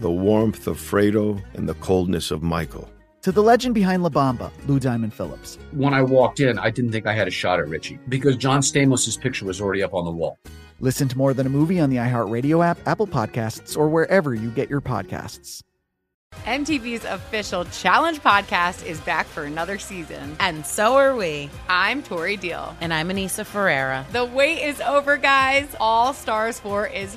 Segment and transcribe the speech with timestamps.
[0.00, 2.88] the warmth of Fredo, and the coldness of Michael.
[3.22, 5.56] To the legend behind La Bamba, Lou Diamond Phillips.
[5.70, 8.60] When I walked in, I didn't think I had a shot at Richie because John
[8.60, 10.38] Stamos' picture was already up on the wall.
[10.80, 14.50] Listen to More Than a Movie on the iHeartRadio app, Apple Podcasts, or wherever you
[14.50, 15.62] get your podcasts.
[16.44, 20.36] MTV's official Challenge podcast is back for another season.
[20.40, 21.48] And so are we.
[21.68, 22.76] I'm Tori Deal.
[22.80, 24.04] And I'm Anissa Ferreira.
[24.10, 25.68] The wait is over, guys.
[25.78, 27.16] All Stars 4 is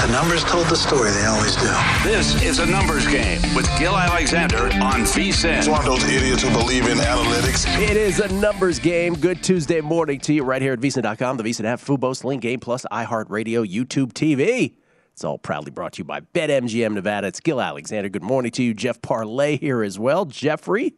[0.00, 1.70] The numbers told the story, they always do.
[2.02, 5.58] This is a numbers game with Gill Alexander on VSIN.
[5.58, 7.66] It's one of those idiots who believe in analytics.
[7.80, 9.14] It is a numbers game.
[9.14, 12.60] Good Tuesday morning to you right here at VSIN.com, the VSIN app, Fubo, Sling Game
[12.60, 14.74] Plus, iHeartRadio, YouTube TV.
[15.12, 17.28] It's all proudly brought to you by BetMGM Nevada.
[17.28, 18.08] It's Gill Alexander.
[18.10, 18.74] Good morning to you.
[18.74, 20.26] Jeff Parlay here as well.
[20.26, 20.94] Jeffrey,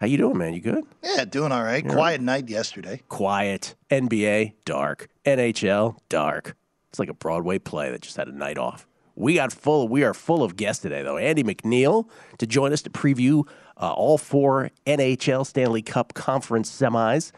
[0.00, 0.52] how you doing, man?
[0.54, 0.84] You good?
[1.02, 1.86] Yeah, doing all right.
[1.86, 3.02] Quiet night yesterday.
[3.08, 3.74] Quiet.
[3.90, 5.08] NBA, dark.
[5.24, 6.56] NHL, dark.
[6.96, 8.86] It's like a Broadway play that just had a night off.
[9.16, 9.86] We got full.
[9.86, 11.18] We are full of guests today, though.
[11.18, 12.08] Andy McNeil
[12.38, 13.46] to join us to preview
[13.76, 17.32] uh, all four NHL Stanley Cup Conference semis,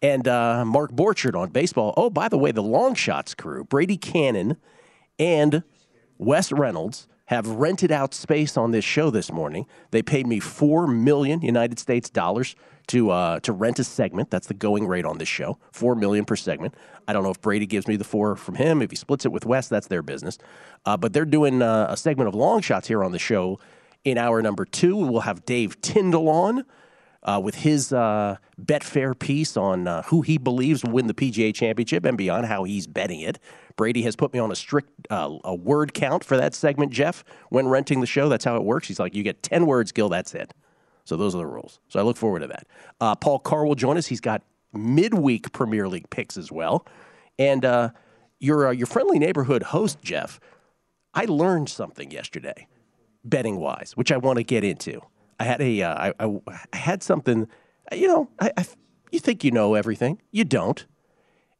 [0.00, 1.92] and uh, Mark Borchard on baseball.
[1.96, 4.58] Oh, by the way, the Long Shots crew, Brady Kannon
[5.18, 5.64] and
[6.16, 9.66] Wes Reynolds have rented out space on this show this morning.
[9.90, 12.54] They paid me four million United States dollars
[12.90, 14.30] to uh, to rent a segment.
[14.30, 16.74] That's the going rate on this show, four million per segment.
[17.06, 18.82] I don't know if Brady gives me the four from him.
[18.82, 20.38] If he splits it with Wes, that's their business.
[20.84, 23.58] Uh, but they're doing uh, a segment of long shots here on the show.
[24.04, 26.64] In hour number two, we'll have Dave Tindall on.
[27.22, 31.54] Uh, with his uh, Betfair piece on uh, who he believes will win the PGA
[31.54, 33.38] Championship and beyond, how he's betting it.
[33.76, 37.22] Brady has put me on a strict a word count for that segment, Jeff.
[37.50, 38.88] When renting the show, that's how it works.
[38.88, 40.08] He's like, you get ten words, Gill.
[40.08, 40.54] That's it.
[41.04, 41.80] So those are the rules.
[41.88, 42.66] So I look forward to that.
[43.00, 44.06] Uh, Paul Carr will join us.
[44.06, 46.86] He's got midweek Premier League picks as well,
[47.38, 47.90] and uh,
[48.38, 50.40] your your friendly neighborhood host, Jeff.
[51.12, 52.68] I learned something yesterday,
[53.24, 55.00] betting wise, which I want to get into.
[55.40, 56.40] I had a, uh, I, I,
[56.72, 57.48] I had something,
[57.92, 58.66] you know, I, I,
[59.10, 60.20] you think you know everything.
[60.30, 60.86] You don't.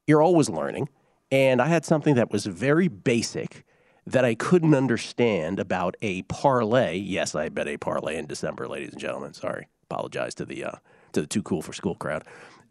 [0.07, 0.89] You're always learning.
[1.33, 3.65] And I had something that was very basic
[4.11, 6.97] that I couldn't understand about a parlay.
[6.97, 9.35] Yes, I bet a parlay in December, ladies and gentlemen.
[9.35, 9.69] Sorry.
[9.91, 10.73] Apologize to the, uh,
[11.13, 12.25] to the too cool for school crowd.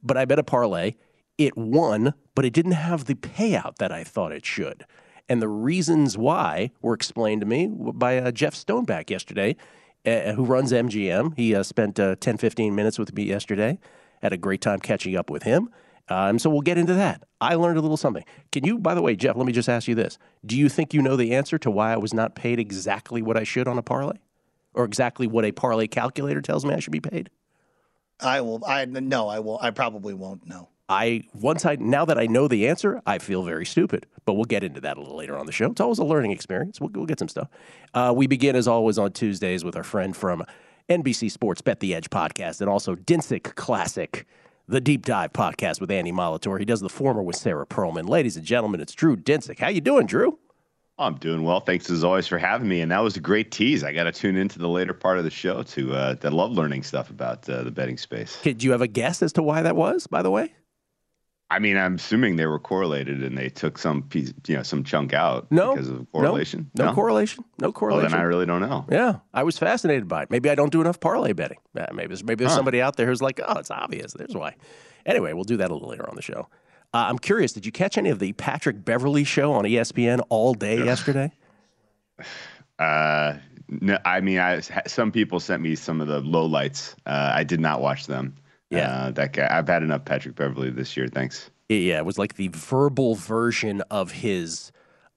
[0.04, 0.96] But I bet a parlay.
[1.38, 4.86] It won, but it didn't have the payout that I thought it should.
[5.30, 9.56] And the reasons why were explained to me by uh, Jeff Stoneback yesterday
[10.06, 11.36] uh, who runs MGM.
[11.38, 13.80] He uh, spent uh, 10, 15 minutes with me yesterday.
[14.22, 15.70] Had a great time catching up with him.
[16.10, 17.24] Um, so we'll get into that.
[17.40, 18.26] I learned a little something.
[18.52, 20.18] Can you, by the way, Jeff, let me just ask you this.
[20.46, 23.38] Do you think you know the answer to why I was not paid exactly what
[23.38, 24.18] I should on a parlay?
[24.74, 27.30] Or exactly what a parlay calculator tells me I should be paid?
[28.20, 28.64] I will.
[28.66, 29.28] I no.
[29.28, 29.60] I will.
[29.62, 30.70] I probably won't know.
[30.90, 34.06] I once I now that I know the answer, I feel very stupid.
[34.26, 35.72] But we'll get into that a little later on the show.
[35.72, 36.82] It's always a learning experience.
[36.82, 37.48] We'll, we'll get some stuff.
[37.94, 40.44] Uh, we begin as always on Tuesdays with our friend from
[40.90, 44.26] NBC Sports Bet the Edge podcast and also Dinsick Classic,
[44.70, 46.60] the deep dive podcast with Andy Molitor.
[46.60, 48.08] He does the former with Sarah Perlman.
[48.08, 49.58] Ladies and gentlemen, it's Drew Dinsick.
[49.58, 50.38] How you doing, Drew?
[51.00, 51.60] I'm doing well.
[51.60, 52.82] Thanks as always for having me.
[52.82, 53.84] And that was a great tease.
[53.84, 56.52] I got to tune into the later part of the show to uh, to love
[56.52, 58.40] learning stuff about uh, the betting space.
[58.44, 60.06] Did you have a guess as to why that was?
[60.06, 60.54] By the way.
[61.52, 64.84] I mean, I'm assuming they were correlated and they took some piece, you know, some
[64.84, 66.70] chunk out no, because of correlation.
[66.76, 66.96] No, no, no?
[66.96, 67.44] correlation.
[67.60, 68.04] No correlation.
[68.04, 68.86] Well, then I really don't know.
[68.92, 70.32] Yeah, I was fascinated by it.
[70.32, 71.58] Maybe I don't do enough parlay betting.
[71.74, 72.58] Maybe there's, maybe there's huh.
[72.58, 74.14] somebody out there who's like, oh, it's obvious.
[74.14, 74.56] There's why.
[75.08, 76.48] Anyway, we'll do that a little later on the show.
[76.94, 77.54] Uh, I'm curious.
[77.54, 81.32] Did you catch any of the Patrick Beverley show on ESPN all day yesterday?
[82.80, 83.38] Uh,
[83.68, 86.96] no, I mean, I some people sent me some of the lowlights.
[87.06, 88.36] Uh, I did not watch them.
[88.70, 89.48] Yeah, uh, that guy.
[89.50, 91.08] I've had enough Patrick Beverley this year.
[91.08, 91.50] Thanks.
[91.70, 94.72] Yeah, it was like the verbal version of his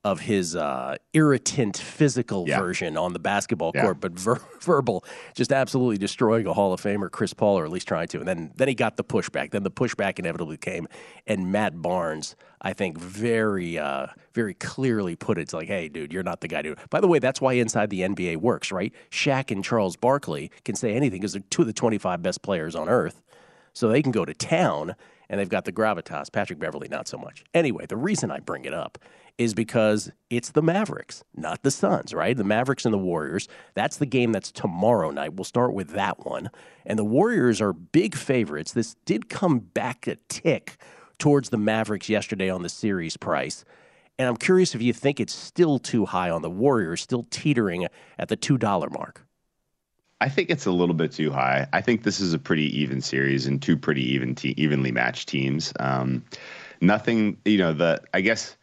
[0.05, 2.59] of his uh, irritant physical yeah.
[2.59, 4.01] version on the basketball court, yeah.
[4.01, 5.05] but ver- verbal,
[5.35, 8.19] just absolutely destroying a Hall of Famer, Chris Paul, or at least trying to.
[8.19, 9.53] And then then he got the pushback.
[9.53, 10.89] Then the pushback inevitably came,
[11.27, 15.43] and Matt Barnes, I think, very uh, very clearly put it.
[15.43, 16.75] It's like, hey, dude, you're not the guy to.
[16.91, 18.93] By the way, that's why inside the NBA works, right?
[19.11, 22.75] Shaq and Charles Barkley can say anything because they're two of the 25 best players
[22.75, 23.23] on earth,
[23.73, 24.95] so they can go to town
[25.29, 26.31] and they've got the gravitas.
[26.31, 27.43] Patrick Beverley, not so much.
[27.55, 28.99] Anyway, the reason I bring it up
[29.39, 32.37] is because it's the Mavericks, not the Suns, right?
[32.37, 33.49] The Mavericks and the Warriors.
[33.75, 35.35] That's the game that's tomorrow night.
[35.35, 36.51] We'll start with that one.
[36.85, 38.73] And the Warriors are big favorites.
[38.73, 40.77] This did come back a tick
[41.19, 43.65] towards the Mavericks yesterday on the series price.
[44.19, 47.87] And I'm curious if you think it's still too high on the Warriors, still teetering
[48.19, 49.27] at the $2 mark.
[50.23, 51.67] I think it's a little bit too high.
[51.73, 55.29] I think this is a pretty even series and two pretty even te- evenly matched
[55.29, 55.73] teams.
[55.81, 56.25] Um,
[56.81, 58.57] nothing, you know, the I guess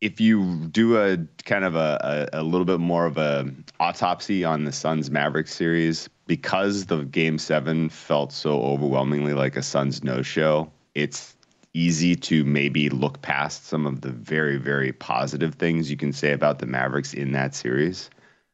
[0.00, 4.44] if you do a kind of a, a, a, little bit more of a autopsy
[4.44, 10.02] on the Suns Mavericks series, because the game seven felt so overwhelmingly like a Suns
[10.02, 11.36] no show, it's
[11.74, 16.32] easy to maybe look past some of the very, very positive things you can say
[16.32, 18.08] about the Mavericks in that series.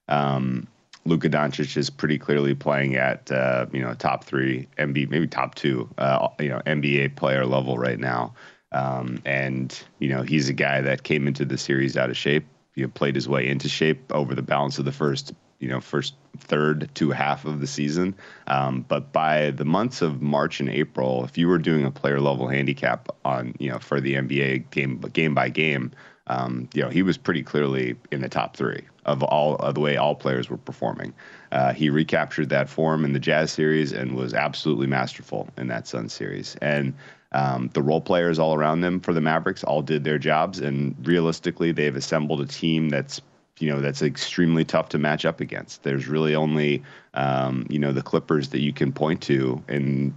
[0.08, 0.66] Um,
[1.06, 5.88] Luka Doncic is pretty clearly playing at uh, you know top three maybe top two,
[5.98, 8.34] uh, you know NBA player level right now.
[8.72, 12.46] Um, and you know he's a guy that came into the series out of shape.
[12.74, 15.80] You know, played his way into shape over the balance of the first you know
[15.80, 18.14] first third to half of the season.
[18.46, 22.20] Um, but by the months of March and April, if you were doing a player
[22.20, 25.92] level handicap on you know for the NBA game game by game,
[26.28, 29.80] um, you know he was pretty clearly in the top three of all of the
[29.80, 31.12] way all players were performing.
[31.52, 35.86] Uh, he recaptured that form in the Jazz series and was absolutely masterful in that
[35.86, 36.56] Sun series.
[36.60, 36.94] And
[37.32, 40.94] um, the role players all around them for the Mavericks all did their jobs, and
[41.06, 43.20] realistically, they've assembled a team that's
[43.58, 45.82] you know that's extremely tough to match up against.
[45.82, 46.82] There's really only
[47.14, 50.14] um, you know the Clippers that you can point to, and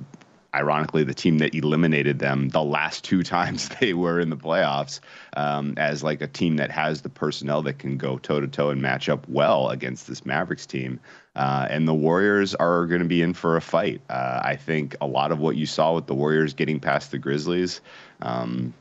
[0.54, 5.00] ironically, the team that eliminated them the last two times they were in the playoffs
[5.36, 8.70] um, as like a team that has the personnel that can go toe to toe
[8.70, 11.00] and match up well against this Mavericks team.
[11.36, 14.02] Uh, and the Warriors are going to be in for a fight.
[14.10, 17.20] Uh, I think a lot of what you saw with the Warriors getting past the
[17.20, 17.82] Grizzlies,
[18.22, 18.74] um,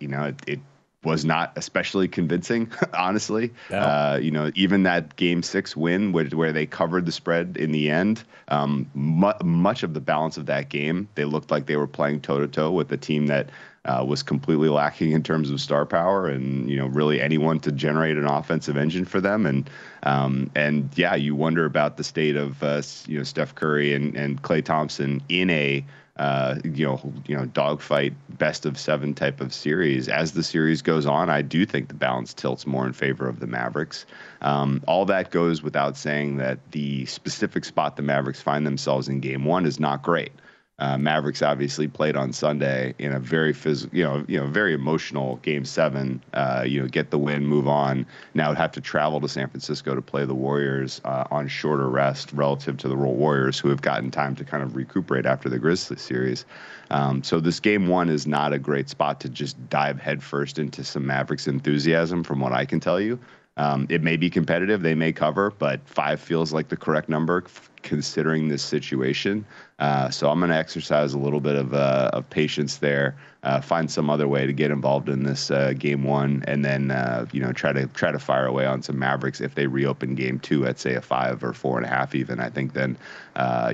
[0.00, 0.60] you know, it, it
[1.04, 3.52] was not especially convincing, honestly.
[3.70, 7.72] Uh, you know, even that Game Six win, where, where they covered the spread in
[7.72, 11.76] the end, um, mu- much of the balance of that game, they looked like they
[11.76, 13.50] were playing toe to toe with a team that
[13.86, 17.70] uh, was completely lacking in terms of star power, and you know, really anyone to
[17.70, 19.44] generate an offensive engine for them.
[19.44, 19.68] And
[20.04, 24.16] um, and yeah, you wonder about the state of uh, you know Steph Curry and
[24.16, 25.84] and Klay Thompson in a
[26.16, 30.08] uh, you know, you know, dogfight, best of seven type of series.
[30.08, 33.40] As the series goes on, I do think the balance tilts more in favor of
[33.40, 34.06] the Mavericks.
[34.40, 39.18] Um, all that goes without saying that the specific spot the Mavericks find themselves in
[39.20, 40.32] Game One is not great.
[40.80, 44.74] Uh, Mavericks obviously played on Sunday in a very physical, you know, you know, very
[44.74, 46.20] emotional Game Seven.
[46.32, 48.04] Uh, you know, get the win, move on.
[48.34, 51.88] Now would have to travel to San Francisco to play the Warriors uh, on shorter
[51.88, 55.48] rest relative to the Roll Warriors, who have gotten time to kind of recuperate after
[55.48, 56.44] the Grizzlies series.
[56.90, 60.82] Um, so this Game One is not a great spot to just dive headfirst into
[60.82, 63.18] some Mavericks enthusiasm, from what I can tell you.
[63.56, 67.44] Um, it may be competitive, they may cover, but five feels like the correct number
[67.82, 69.46] considering this situation.
[69.78, 73.60] Uh, so I'm going to exercise a little bit of, uh, of patience there, uh,
[73.60, 77.26] find some other way to get involved in this uh, game one, and then uh,
[77.32, 80.38] you know try to try to fire away on some Mavericks if they reopen game
[80.38, 82.38] two at say a five or four and a half even.
[82.38, 82.96] I think then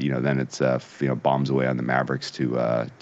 [0.01, 2.45] you know then it's you know bombs away on the Mavericks to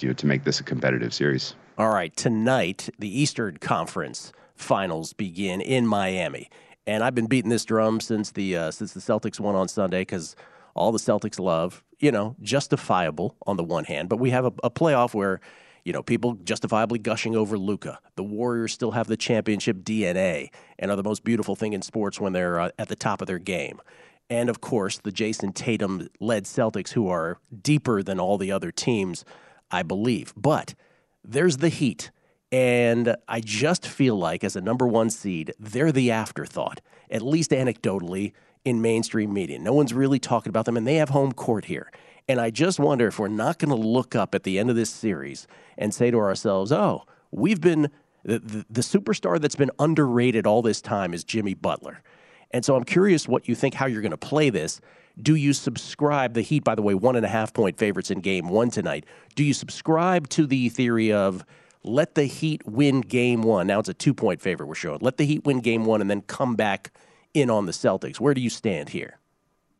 [0.01, 1.55] you know, to make this a competitive series.
[1.79, 6.51] All right, tonight the Eastern Conference Finals begin in Miami
[6.89, 10.01] and I've been beating this drum since the uh, since the Celtics won on Sunday
[10.01, 10.35] because
[10.75, 14.53] all the Celtics love, you know, justifiable on the one hand, but we have a,
[14.63, 15.41] a playoff where
[15.85, 17.99] You know, people justifiably gushing over Luka.
[18.17, 22.21] The Warriors still have the championship DNA and are the most beautiful thing in sports
[22.21, 23.81] when they're uh, at the top of their game.
[24.29, 28.71] And of course, the Jayson Tatum led Celtics, who are deeper than all the other
[28.71, 29.25] teams,
[29.71, 30.35] I believe.
[30.37, 30.75] But
[31.25, 32.11] there's the Heat.
[32.53, 37.51] And I just feel like, as a number one seed, they're the afterthought, at least
[37.51, 38.33] anecdotally
[38.69, 39.59] in mainstream media.
[39.59, 41.91] No one's really talking about them, and they have home court here.
[42.29, 44.77] And I just wonder if we're not going to look up at the end of
[44.77, 45.47] this series
[45.79, 47.91] and say to ourselves, oh, we've been
[48.25, 52.03] the, the, the, superstar that's been underrated all this time is Jimmy Butler.
[52.51, 54.81] And so I'm curious what you think, how you're going to play this.
[55.21, 58.21] Do you subscribe, the Heat, by the way, one and a half point favorites in
[58.21, 59.07] game one tonight?
[59.35, 61.45] Do you subscribe to the theory of
[61.83, 63.67] let the Heat win game one?
[63.67, 64.99] Now it's a two point favorite we're showing.
[65.01, 66.93] Let the Heat win game one and then come back
[67.35, 68.21] in on the Celtics.
[68.21, 69.19] Where do you stand here?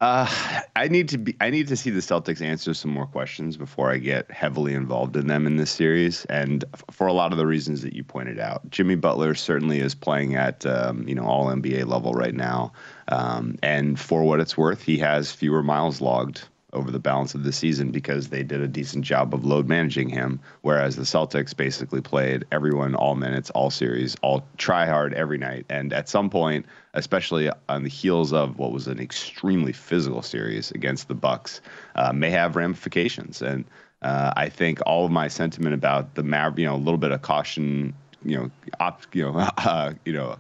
[0.01, 0.29] Uh,
[0.77, 1.35] I need to be.
[1.41, 5.17] I need to see the Celtics answer some more questions before I get heavily involved
[5.17, 8.05] in them in this series, and f- for a lot of the reasons that you
[8.05, 8.69] pointed out.
[8.71, 12.73] Jimmy Butler certainly is playing at um, you know all NBA level right now,
[13.09, 17.45] um, and for what it's worth, he has fewer miles logged over the balance of
[17.45, 20.39] the season because they did a decent job of load managing him.
[20.63, 25.65] Whereas the Celtics basically played everyone all minutes, all series, all try hard every night.
[25.69, 30.71] And at some point, especially on the heels of what was an extremely physical series
[30.73, 31.61] against the Bucks,
[31.95, 33.41] uh, may have ramifications.
[33.41, 33.65] And
[34.03, 37.13] uh, I think all of my sentiment about the Mav, you know, a little bit
[37.13, 37.95] of caution,
[38.25, 40.37] you know, op, you know, uh, you know,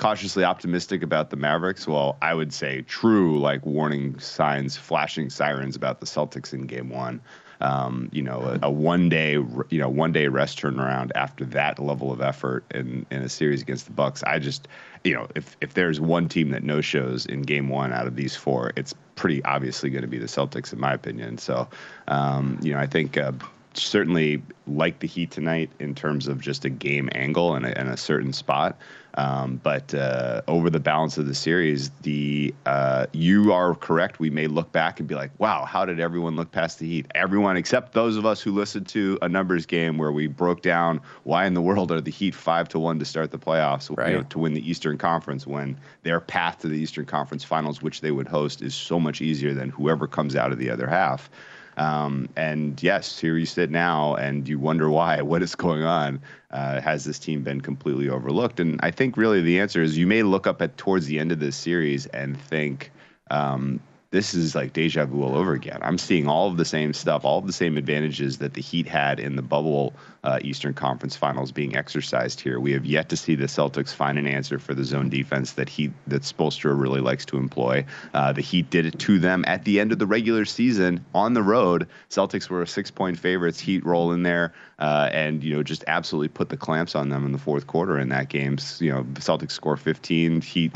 [0.00, 1.86] cautiously optimistic about the Mavericks.
[1.86, 6.88] Well, I would say true, like warning signs, flashing sirens about the Celtics in Game
[6.88, 7.20] One.
[7.60, 11.78] Um, you know, a, a, one day, you know, one day rest turnaround after that
[11.78, 14.22] level of effort in, in a series against the Bucks.
[14.22, 14.66] I just,
[15.04, 18.16] you know, if if there's one team that no shows in Game One out of
[18.16, 21.36] these four, it's pretty obviously going to be the Celtics, in my opinion.
[21.36, 21.68] So,
[22.08, 23.18] um, you know, I think.
[23.18, 23.32] Uh,
[23.72, 27.88] certainly like the Heat tonight in terms of just a game angle and a, and
[27.88, 28.76] a certain spot.
[29.14, 34.20] Um, but uh, over the balance of the series, the uh, you are correct.
[34.20, 37.06] We may look back and be like, "Wow, how did everyone look past the Heat?"
[37.14, 41.00] Everyone except those of us who listened to a numbers game where we broke down
[41.24, 44.10] why in the world are the Heat five to one to start the playoffs, right.
[44.10, 47.82] you know, to win the Eastern Conference when their path to the Eastern Conference Finals,
[47.82, 50.86] which they would host, is so much easier than whoever comes out of the other
[50.86, 51.30] half.
[51.80, 55.22] Um, and yes, here you sit now, and you wonder why.
[55.30, 56.20] What is going on?
[56.50, 58.60] Uh, has this team been completely overlooked?
[58.60, 61.32] And I think really the answer is you may look up at towards the end
[61.32, 62.90] of this series and think,
[63.30, 63.80] um,
[64.10, 65.78] this is like deja vu all over again.
[65.82, 68.88] I'm seeing all of the same stuff, all of the same advantages that the Heat
[68.88, 72.58] had in the bubble uh, Eastern Conference Finals being exercised here.
[72.58, 75.68] We have yet to see the Celtics find an answer for the zone defense that
[75.68, 77.84] he that Spoelstra really likes to employ.
[78.12, 81.34] Uh, the Heat did it to them at the end of the regular season on
[81.34, 81.86] the road.
[82.08, 83.60] Celtics were six point favorites.
[83.60, 87.24] Heat roll in there uh, and you know just absolutely put the clamps on them
[87.24, 88.58] in the fourth quarter in that game.
[88.80, 90.40] You know, the Celtics score 15.
[90.40, 90.74] Heat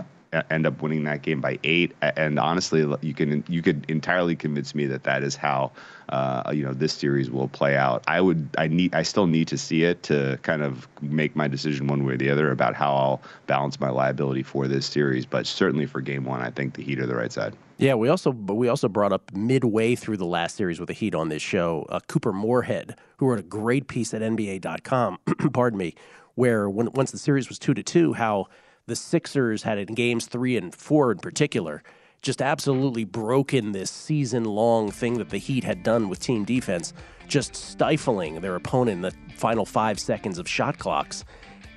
[0.50, 1.92] end up winning that game by eight.
[2.02, 5.72] And honestly, you can you could entirely convince me that that is how
[6.08, 8.04] uh, you know this series will play out.
[8.06, 11.48] I would I need I still need to see it to kind of make my
[11.48, 15.26] decision one way or the other about how I'll balance my liability for this series.
[15.26, 17.54] But certainly for Game One, I think the Heat are the right side.
[17.78, 20.94] Yeah, we also but we also brought up midway through the last series with the
[20.94, 25.18] Heat on this show, uh, Couper Moorhead, who wrote a great piece at NBA.com.
[25.52, 25.94] pardon me,
[26.34, 28.46] where when once the series was two to two, how
[28.86, 31.82] the Sixers had in games three and four in particular
[32.24, 36.94] just absolutely broken this season long thing that the Heat had done with team defense,
[37.28, 41.24] just stifling their opponent in the final five seconds of shot clocks.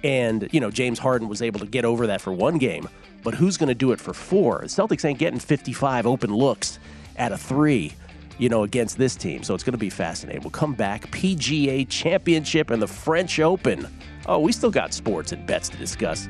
[0.03, 2.87] And, you know, James Harden was able to get over that for one game,
[3.23, 4.59] but who's going to do it for four?
[4.61, 6.79] The Celtics ain't getting 55 open looks
[7.17, 7.93] at a three,
[8.37, 9.43] you know, against this team.
[9.43, 10.41] So it's going to be fascinating.
[10.41, 11.09] We'll come back.
[11.11, 13.87] PGA Championship and the French Open.
[14.25, 16.27] Oh, we still got sports and bets to discuss.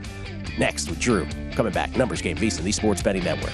[0.58, 1.28] Next with Drew.
[1.54, 3.54] Coming back, Numbers Game, VSiN, the Sports Betting Network.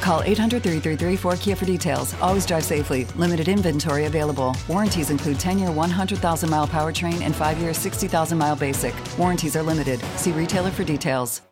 [0.00, 2.14] Call 800 333 4KIA for details.
[2.20, 3.04] Always drive safely.
[3.16, 4.56] Limited inventory available.
[4.68, 8.94] Warranties include 10 year 100,000 mile powertrain and 5 year 60,000 mile basic.
[9.18, 10.00] Warranties are limited.
[10.16, 11.42] See retailer for details.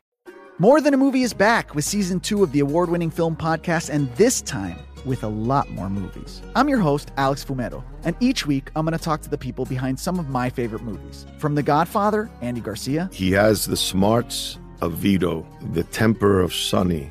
[0.59, 3.91] More Than a Movie is back with season two of the award winning film podcast,
[3.91, 6.43] and this time with a lot more movies.
[6.55, 9.65] I'm your host, Alex Fumero, and each week I'm going to talk to the people
[9.65, 11.27] behind some of my favorite movies.
[11.39, 13.11] From The Godfather, Andy Garcia.
[13.13, 17.11] He has the smarts of Vito, the temper of Sonny,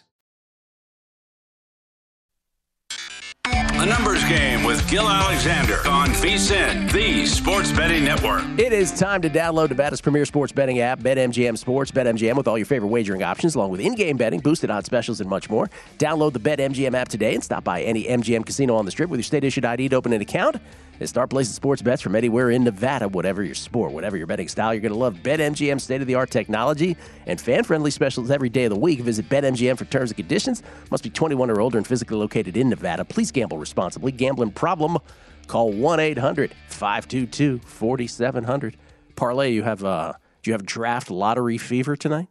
[3.81, 8.43] A numbers game with Gill Alexander on VSIN, the sports betting network.
[8.59, 11.89] It is time to download Nevada's premier sports betting app, BetMGM Sports.
[11.89, 15.27] BetMGM with all your favorite wagering options, along with in-game betting, boosted odds specials, and
[15.27, 15.67] much more.
[15.97, 19.17] Download the BetMGM app today and stop by any MGM casino on the Strip with
[19.17, 20.57] your state-issued ID to open an account
[21.01, 24.47] and start placing sports bets from anywhere in Nevada, whatever your sport, whatever your betting
[24.47, 24.71] style.
[24.71, 28.49] You're going to love BetMGM state of the art technology and fan friendly specials every
[28.49, 28.99] day of the week.
[28.99, 30.61] Visit BetMGM for terms and conditions.
[30.91, 33.03] Must be 21 or older and physically located in Nevada.
[33.03, 34.11] Please gamble responsibly.
[34.11, 34.99] Gambling problem?
[35.47, 38.77] Call 1 800 522 4700.
[39.15, 42.27] Parlay, you have, uh, do you have draft lottery fever tonight?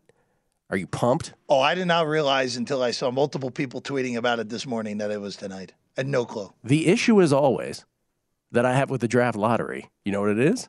[0.70, 1.35] Are you pumped?
[1.48, 4.98] Oh, I did not realize until I saw multiple people tweeting about it this morning
[4.98, 5.72] that it was tonight.
[5.96, 6.52] I had no clue.
[6.62, 7.85] The issue, as always,
[8.52, 9.90] that I have with the draft lottery.
[10.04, 10.68] You know what it is?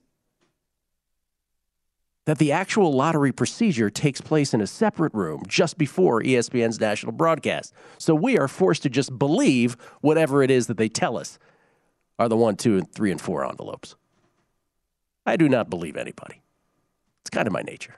[2.26, 7.14] That the actual lottery procedure takes place in a separate room just before ESPN's national
[7.14, 7.74] broadcast.
[7.98, 11.40] So we are forced to just believe whatever it is that they tell us
[12.20, 13.96] are the one, two, and three, and four envelopes.
[15.26, 16.42] I do not believe anybody.
[17.22, 17.96] It's kind of my nature.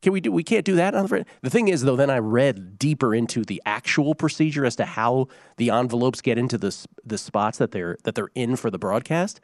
[0.00, 0.30] Can we do?
[0.30, 1.24] We can't do that on the.
[1.42, 5.26] The thing is, though, then I read deeper into the actual procedure as to how
[5.56, 9.40] the envelopes get into the the spots that they're that they're in for the broadcast,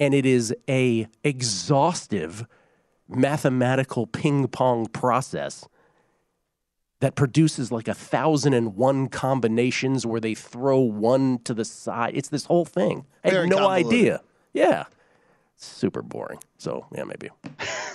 [0.00, 2.46] and it is a exhaustive
[3.08, 5.68] mathematical ping pong process
[7.00, 12.12] that produces like a thousand and one combinations where they throw one to the side.
[12.16, 13.04] It's this whole thing.
[13.22, 14.22] I had no idea.
[14.54, 14.84] Yeah
[15.56, 16.38] super boring.
[16.58, 17.30] So yeah, maybe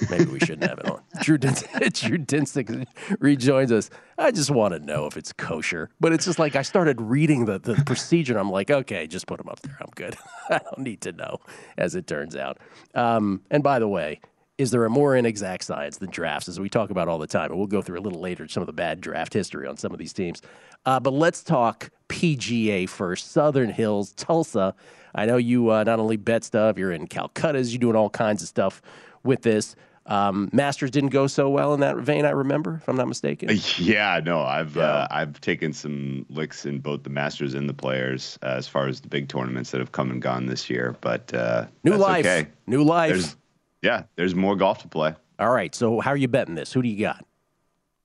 [0.09, 1.01] maybe we shouldn't have it on.
[1.21, 2.85] Drew Dinsick, Drew Dinsick
[3.19, 3.89] rejoins us.
[4.17, 7.45] I just want to know if it's kosher, but it's just like I started reading
[7.45, 8.33] the the procedure.
[8.33, 9.77] and I'm like, okay, just put them up there.
[9.79, 10.15] I'm good.
[10.49, 11.37] I don't need to know,
[11.77, 12.57] as it turns out.
[12.95, 14.19] Um, and by the way.
[14.59, 17.49] Is there a more inexact science than drafts, as we talk about all the time?
[17.49, 19.91] And we'll go through a little later some of the bad draft history on some
[19.93, 20.41] of these teams.
[20.85, 23.31] Uh, but let's talk PGA first.
[23.31, 24.75] Southern Hills, Tulsa
[25.13, 28.41] I know you uh, not only bet stuff, you're in Calcutta's, you're doing all kinds
[28.41, 28.81] of stuff
[29.23, 29.75] with this.
[30.05, 33.49] Um, Masters didn't go so well in that vein, I remember, if I'm not mistaken.
[33.77, 34.83] Yeah, no, I've yeah.
[34.83, 38.87] Uh, I've taken some licks in both the Masters and the Players uh, as far
[38.87, 40.95] as the big tournaments that have come and gone this year.
[41.01, 42.47] But uh, new life, okay.
[42.65, 43.11] new life.
[43.11, 43.35] There's,
[43.81, 45.15] yeah, there's more golf to play.
[45.39, 46.73] All right, so how are you betting this?
[46.73, 47.25] Who do you got?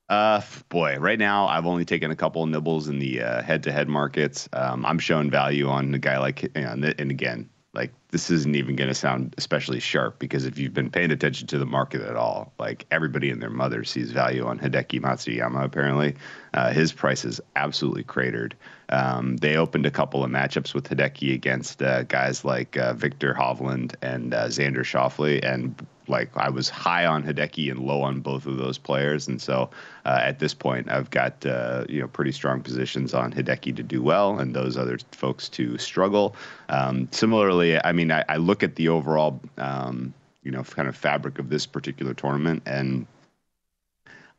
[0.07, 4.47] Uh, boy, right now I've only taken a couple nibbles in the uh, head-to-head markets.
[4.53, 8.75] Um, I'm showing value on a guy like, know, and again, like this isn't even
[8.75, 12.15] going to sound especially sharp because if you've been paying attention to the market at
[12.15, 15.63] all, like everybody and their mother sees value on Hideki Matsuyama.
[15.63, 16.15] Apparently,
[16.53, 18.55] uh, his price is absolutely cratered.
[18.89, 23.33] Um, they opened a couple of matchups with Hideki against uh, guys like uh, Viktor
[23.33, 25.75] Hovland and uh, Xander Schauffele, and
[26.07, 29.69] like I was high on Hideki and low on both of those players, and so
[30.05, 33.83] uh, at this point I've got uh, you know pretty strong positions on Hideki to
[33.83, 36.35] do well and those other folks to struggle.
[36.69, 40.95] Um, similarly, I mean I, I, look at the overall um, you know kind of
[40.95, 43.07] fabric of this particular tournament and.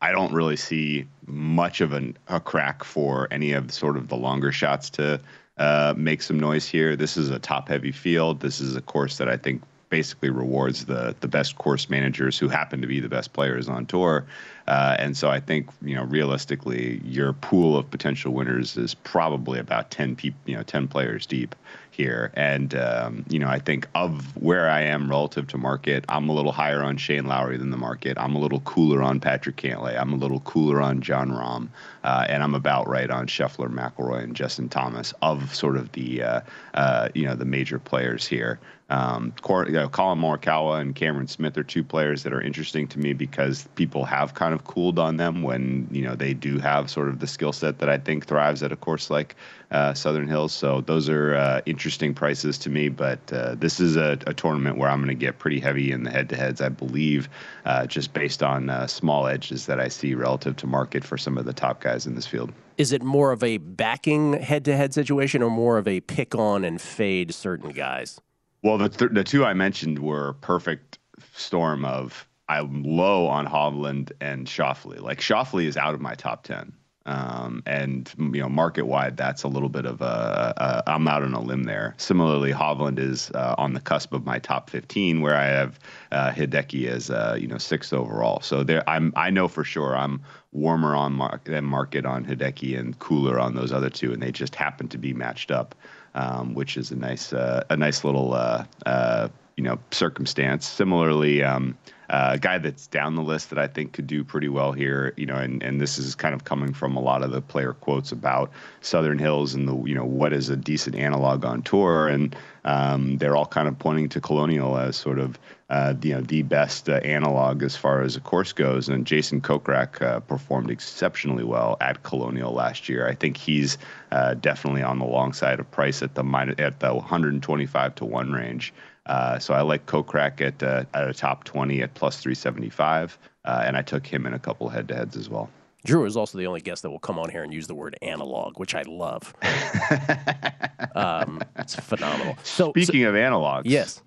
[0.00, 4.16] I don't really see much of an, a crack for any of sort of the
[4.16, 5.20] longer shots to
[5.56, 6.96] uh, make some noise here.
[6.96, 8.40] This is a top heavy field.
[8.40, 12.48] This is a course that I think basically rewards the the best course managers who
[12.48, 14.26] happen to be the best players on tour.
[14.66, 19.58] Uh, and so I think you know realistically, your pool of potential winners is probably
[19.58, 21.54] about ten people, you know, ten players deep
[21.96, 22.30] here.
[22.34, 26.34] And um, you know, I think of where I am relative to market, I'm a
[26.34, 28.18] little higher on Shane Lowry than the market.
[28.18, 29.98] I'm a little cooler on Patrick Cantlay.
[29.98, 31.68] I'm a little cooler on Jon Rahm,
[32.04, 36.22] uh, and I'm about right on Scheffler, McIlroy, and Justin Thomas of sort of the
[36.22, 36.40] uh,
[36.74, 38.60] uh you know the major players here.
[38.88, 43.00] Um, you know, Collin Morikawa and Cameron Smith are two players that are interesting to
[43.00, 46.88] me because people have kind of cooled on them when you know they do have
[46.88, 49.34] sort of the skill set that I think thrives at a course like
[49.72, 50.52] uh, Southern Hills.
[50.52, 52.88] So those are uh, interesting prices to me.
[52.88, 56.04] But uh, this is a, a, tournament where I'm going to get pretty heavy in
[56.04, 57.28] the head-to-heads, I believe,
[57.64, 61.38] uh, just based on uh, small edges that I see relative to market for some
[61.38, 62.52] of the top guys in this field.
[62.76, 66.80] Is it more of a backing head-to-head situation, or more of a pick on and
[66.80, 68.20] fade certain guys?
[68.66, 70.98] Well, the th- the two I mentioned were perfect
[71.36, 75.00] storm of I'm low on Hovland and Schauffele.
[75.00, 76.72] Like Schauffele is out of my top ten,
[77.06, 81.22] um, and you know market wide, that's a little bit of a, a I'm out
[81.22, 81.94] on a limb there.
[81.96, 85.78] Similarly, Hovland is uh, on the cusp of my top 15, where I have
[86.10, 88.40] uh, Hideki as uh, you know sixth overall.
[88.40, 92.76] So there, I'm I know for sure I'm warmer on market than market on Hideki
[92.76, 95.76] and cooler on those other two, and they just happen to be matched up
[96.16, 100.66] um, which is a nice uh, a nice little uh, uh, you know circumstance.
[100.66, 101.76] Similarly, um,
[102.10, 105.12] uh, a guy that's down the list that I think could do pretty well here,
[105.16, 107.72] you know, and, and this is kind of coming from a lot of the player
[107.74, 108.50] quotes about
[108.80, 113.18] Southern Hills and the you know what is a decent analog on tour, and um,
[113.18, 116.88] they're all kind of pointing to Colonial as sort of uh, you know the best
[116.88, 118.88] uh, analog as far as a course goes.
[118.88, 123.08] And Jason Kokrak uh, performed exceptionally well at Colonial last year.
[123.08, 123.78] I think he's
[124.12, 128.04] uh, definitely on the long side of price at the minus, at the 125 to
[128.04, 128.72] one range.
[129.06, 133.76] Uh, so I like Kokrak at uh, at a top 20 at plus 375, and
[133.76, 135.50] I took him in a couple head to heads as well.
[135.84, 137.96] Drew is also the only guest that will come on here and use the word
[138.02, 139.32] analog, which I love.
[140.96, 142.36] um, it's phenomenal.
[142.42, 144.02] So, speaking so, of analogs, yes,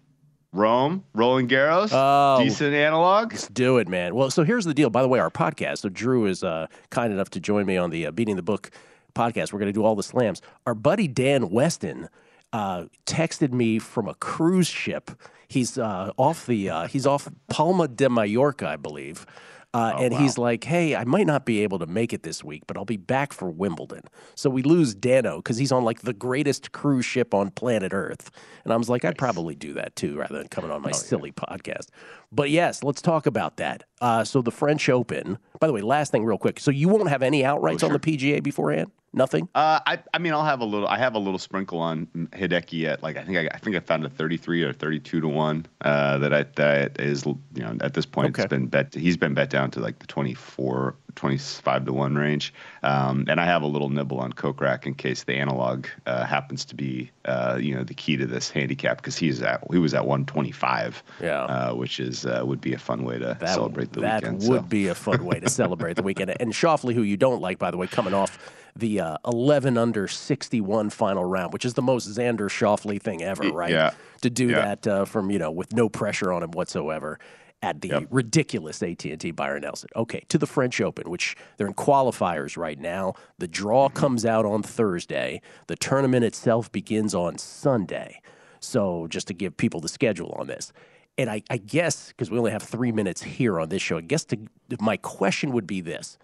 [0.51, 3.31] Rome, Roland Garros, oh, decent analog.
[3.33, 4.15] Let's do it, man.
[4.15, 4.89] Well, so here's the deal.
[4.89, 5.79] By the way, our podcast.
[5.79, 8.71] So Drew is uh, kind enough to join me on the uh, Beating the Book
[9.13, 9.53] podcast.
[9.53, 10.41] We're going to do all the slams.
[10.65, 12.09] Our buddy Dan Weston
[12.51, 15.11] uh, texted me from a cruise ship.
[15.47, 19.25] He's uh, off the uh, he's off Palma de Mallorca, I believe.
[19.71, 20.19] Uh, oh, and wow.
[20.19, 22.85] he's like, hey, I might not be able to make it this week, but I'll
[22.85, 24.01] be back for Wimbledon.
[24.33, 28.31] So we lose Dano because he's on like the greatest cruise ship on planet Earth.
[28.63, 29.11] And I was like, nice.
[29.11, 31.45] I'd probably do that too rather than coming on my oh, silly yeah.
[31.45, 31.89] podcast.
[32.31, 33.83] But yes, let's talk about that.
[34.01, 36.59] Uh, so the French Open, by the way, last thing real quick.
[36.59, 37.89] So you won't have any outrights oh, sure.
[37.89, 38.91] on the PGA beforehand?
[39.13, 39.49] Nothing.
[39.55, 40.87] Uh, I I mean I'll have a little.
[40.87, 43.79] I have a little sprinkle on Hideki at like I think I, I think I
[43.79, 45.65] found a 33 or 32 to one.
[45.81, 48.43] Uh, that I that is you know at this point okay.
[48.43, 48.93] it's been bet.
[48.93, 52.53] He's been bet down to like the 24 25 to 1 range.
[52.83, 56.63] Um, and I have a little nibble on Kokrak in case the analog uh, happens
[56.65, 59.93] to be, uh, you know, the key to this handicap because he's at he was
[59.93, 63.91] at 125, yeah, uh, which is uh, would be a fun way to that, celebrate
[63.91, 64.41] the that weekend.
[64.41, 64.67] That would so.
[64.67, 66.35] be a fun way to celebrate the weekend.
[66.39, 68.37] And Schauffele, who you don't like, by the way, coming off
[68.75, 73.49] the uh, 11 under 61 final round, which is the most Xander Schauffele thing ever,
[73.51, 73.71] right?
[73.71, 73.93] Yeah.
[74.21, 74.61] To do yeah.
[74.61, 77.19] that uh, from, you know, with no pressure on him whatsoever
[77.61, 78.07] at the yep.
[78.09, 79.89] ridiculous AT&T Byron Nelson.
[79.95, 83.13] Okay, to the French Open, which they're in qualifiers right now.
[83.37, 83.97] The draw mm-hmm.
[83.97, 85.41] comes out on Thursday.
[85.67, 88.21] The tournament itself begins on Sunday.
[88.59, 90.71] So just to give people the schedule on this.
[91.17, 94.01] And I, I guess because we only have three minutes here on this show, I
[94.01, 94.37] guess to,
[94.79, 96.17] my question would be this: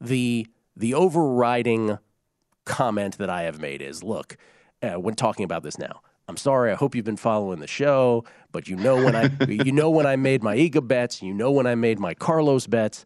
[0.00, 1.98] the the overriding
[2.64, 4.36] comment that I have made is, look,
[4.82, 6.70] uh, when talking about this now, I'm sorry.
[6.70, 10.06] I hope you've been following the show, but you know when I you know when
[10.06, 13.04] I made my Iga bets, you know when I made my Carlos bets.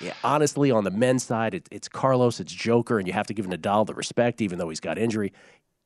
[0.00, 3.34] Yeah, honestly, on the men's side, it, it's Carlos, it's Joker, and you have to
[3.34, 5.32] give Nadal the respect, even though he's got injury.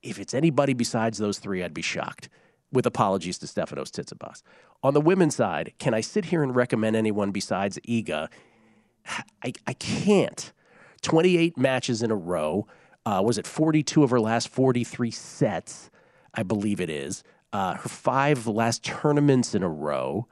[0.03, 2.29] If it's anybody besides those three, I'd be shocked.
[2.73, 4.43] with apologies to Stefanos Tsitsipas.
[4.83, 8.29] On the women's side, can I sit here and recommend anyone besides Iga?
[9.43, 10.53] I, I can't.
[11.03, 12.67] 28 matches in a row.
[13.07, 15.91] Uh, was it 42 of her last 43 sets?
[16.35, 17.23] I believe it is.
[17.53, 20.27] Uh, her five last tournaments in a row.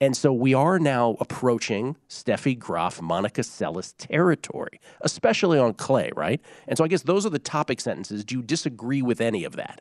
[0.00, 6.40] And so we are now approaching Steffi Graf, Monica Seles territory, especially on clay, right?
[6.68, 8.24] And so I guess those are the topic sentences.
[8.24, 9.80] Do you disagree with any of that?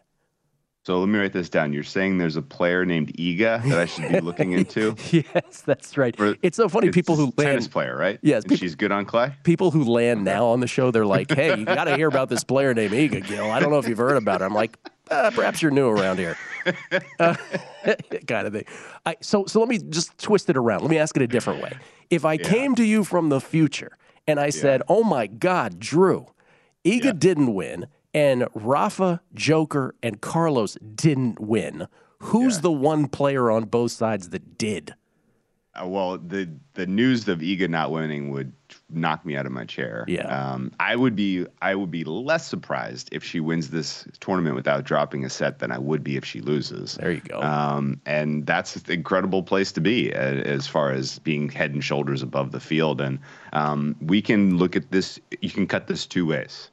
[0.87, 1.73] So let me write this down.
[1.73, 4.95] You're saying there's a player named Iga that I should be looking into?
[5.11, 6.15] yes, that's right.
[6.15, 6.87] For- it's so funny.
[6.87, 8.17] it's People who a tennis player, right?
[8.21, 9.33] Yes, And she's good on clay.
[9.43, 12.29] people who land now on the show, they're like, "Hey, you got to hear about
[12.29, 13.51] this player named Iga Gill.
[13.51, 14.77] I don't know if you've heard about it." I'm like,
[15.11, 16.37] uh, "Perhaps you're new around here."
[17.19, 17.35] Uh,
[18.27, 18.65] kind of thing.
[19.05, 20.81] I, so, so let me just twist it around.
[20.81, 21.73] Let me ask it a different way.
[22.09, 26.27] If I came to you from the future and I said, "Oh my God, Drew,
[26.85, 31.87] Iga didn't win, and Rafa, Joker, and Carlos didn't win.
[32.19, 34.95] Who's the one player on both sides that did?"
[35.79, 38.51] Uh, well, the the news of Iga not winning would
[38.89, 40.05] knock me out of my chair.
[40.07, 40.25] Yeah.
[40.27, 44.83] Um, I would be I would be less surprised if she wins this tournament without
[44.83, 46.95] dropping a set than I would be if she loses.
[46.95, 47.41] There you go.
[47.41, 51.83] Um, and that's an incredible place to be uh, as far as being head and
[51.83, 53.01] shoulders above the field.
[53.01, 53.19] And
[53.53, 55.19] um, we can look at this.
[55.41, 56.69] You can cut this two ways.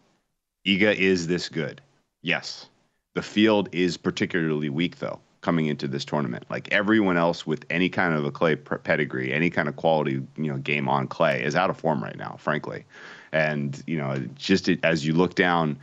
[0.66, 1.80] Iga is this good.
[2.22, 2.66] Yes.
[3.14, 6.44] The field is particularly weak, though, coming into this tournament.
[6.50, 10.50] Like everyone else with any kind of a clay pedigree, any kind of quality, you
[10.50, 12.84] know, game on clay is out of form right now, frankly.
[13.32, 15.78] And, you know, just as you look down,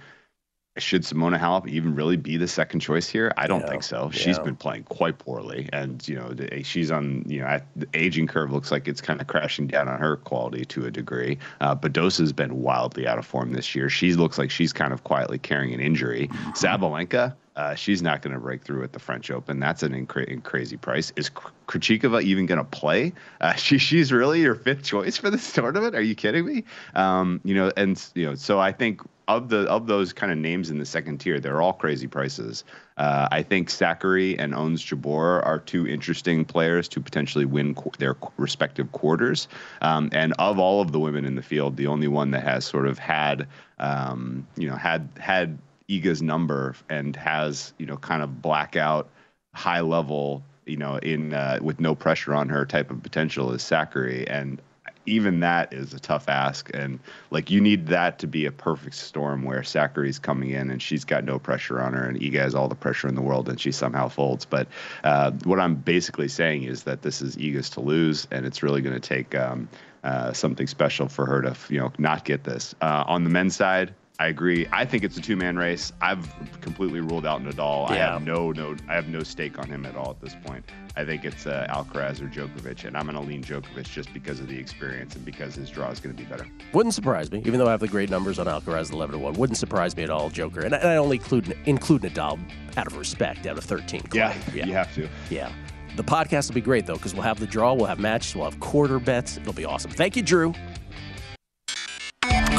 [0.78, 3.34] should Simona Halep even really be the second choice here?
[3.36, 4.10] I don't Yeah, think so.
[4.12, 4.44] She's yeah.
[4.44, 8.52] been playing quite poorly, and you know she's on you know at the aging curve
[8.54, 11.38] looks like it's kind of crashing down on her quality to a degree.
[11.60, 13.90] Uh, Badosa's been wildly out of form this year.
[13.90, 16.30] She looks like she's kind of quietly carrying an injury.
[16.56, 17.36] Sabalenka.
[17.62, 19.60] Uh, she's not going to break through at the French Open.
[19.60, 21.14] That's an incra- crazy price.
[21.16, 23.14] Is Kr- Krejcikova even going to play?
[23.40, 25.94] Uh, she she's really your fifth choice for this tournament?
[25.94, 26.64] Are you kidding me?
[26.96, 30.40] Um, you know, and you know, so I think of the of those kind of
[30.40, 32.64] names in the second tier, they're all crazy prices.
[32.98, 37.92] Uh, I think Sakkari and Ons Jabeur are two interesting players to potentially win qu-
[38.00, 39.48] their respective quarters.
[39.82, 42.66] Um, and of all of the women in the field, the only one that has
[42.66, 43.48] sort of had,
[43.78, 49.10] um, you know, had had Iga's number and has you know kind of blackout
[49.54, 53.62] high level you know in uh, with no pressure on her type of potential is
[53.62, 54.26] Sakkari.
[54.30, 54.62] And
[55.06, 56.70] even that is a tough ask.
[56.74, 57.00] And
[57.32, 61.06] like you need that to be a perfect storm where Sakkari's coming in and she's
[61.06, 63.60] got no pressure on her and Iga has all the pressure in the world and
[63.60, 64.46] she somehow folds.
[64.46, 64.68] But
[65.04, 68.82] uh, what I'm basically saying is that this is Iga's to lose and it's really
[68.82, 69.70] going to take um,
[70.04, 72.76] uh, something special for her to you know not get this.
[72.82, 74.68] Uh, on the men's side I agree.
[74.72, 75.92] I think it's a two-man race.
[76.00, 76.32] I've
[76.62, 77.90] completely ruled out Nadal.
[77.90, 80.64] I have no, no, I have no stake on him at all at this point.
[80.96, 84.40] I think it's uh, Alcaraz or Djokovic, and I'm going to lean Djokovic just because
[84.40, 86.46] of the experience and because his draw is going to be better.
[86.72, 89.34] Wouldn't surprise me, even though I have the great numbers on Alcaraz, eleven to one.
[89.34, 90.60] Wouldn't surprise me at all, Joker.
[90.60, 92.40] And I, and I only include include Nadal
[92.78, 94.04] out of respect, out of thirteen.
[94.14, 95.10] Yeah, yeah, you have to.
[95.32, 95.52] Yeah.
[95.96, 98.50] The podcast will be great though, because we'll have the draw, we'll have matches, we'll
[98.50, 99.38] have quarter bets.
[99.38, 99.90] It'll be awesome.
[99.90, 100.54] Thank you, Drew.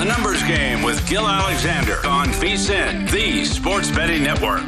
[0.02, 4.60] A numbers game with Gill Alexander on VSIN, the Sports Betting Network.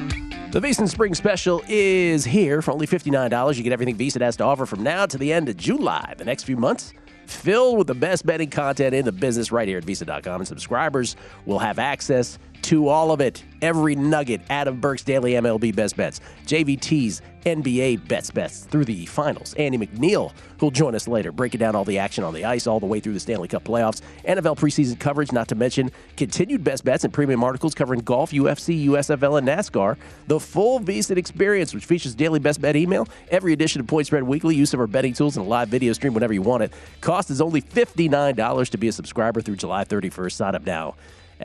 [0.52, 3.56] The VSIN Spring Special is here for only $59.
[3.56, 6.14] You get everything VSIN has to offer from now to the end of July.
[6.16, 6.92] The next few months
[7.26, 10.40] filled with the best betting content in the business right here at VSIN.com.
[10.40, 11.16] And subscribers
[11.46, 13.44] will have access to all of it.
[13.60, 14.40] Every nugget.
[14.48, 16.20] Adam Burke's Daily MLB Best Bets.
[16.46, 19.52] JVT's NBA Bets Bets through the finals.
[19.54, 22.80] Andy McNeil, who'll join us later, breaking down all the action on the ice all
[22.80, 24.00] the way through the Stanley Cup playoffs.
[24.26, 28.86] NFL preseason coverage, not to mention continued best bets and premium articles covering golf, UFC,
[28.86, 29.98] USFL, and NASCAR.
[30.26, 34.22] The full VSIN experience, which features daily best bet email, every edition of Point Spread
[34.22, 36.72] Weekly, use of our betting tools, and a live video stream whenever you want it.
[37.02, 40.32] Cost is only $59 to be a subscriber through July 31st.
[40.32, 40.94] Sign up now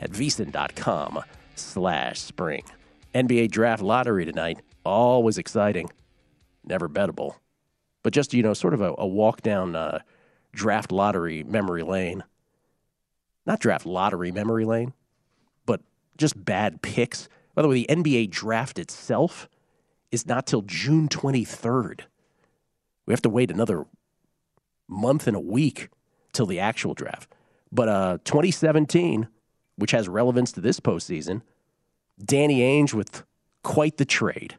[0.00, 1.20] at VSIN.com
[1.54, 2.64] slash spring.
[3.14, 4.60] NBA draft lottery tonight.
[4.84, 5.90] Always exciting.
[6.64, 7.36] Never bettable.
[8.02, 10.00] But just, you know, sort of a, a walk down uh,
[10.52, 12.24] draft lottery memory lane.
[13.46, 14.92] Not draft lottery memory lane,
[15.66, 15.80] but
[16.16, 17.28] just bad picks.
[17.54, 19.48] By the way, the NBA draft itself
[20.10, 22.02] is not till June 23rd.
[23.06, 23.86] We have to wait another
[24.88, 25.88] month and a week
[26.32, 27.34] till the actual draft.
[27.72, 29.28] But uh, 2017,
[29.80, 31.42] which has relevance to this postseason,
[32.22, 33.24] Danny Ainge with
[33.62, 34.56] quite the trade.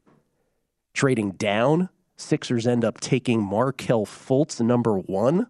[0.93, 5.47] Trading down, Sixers end up taking Markelle Fultz, number one.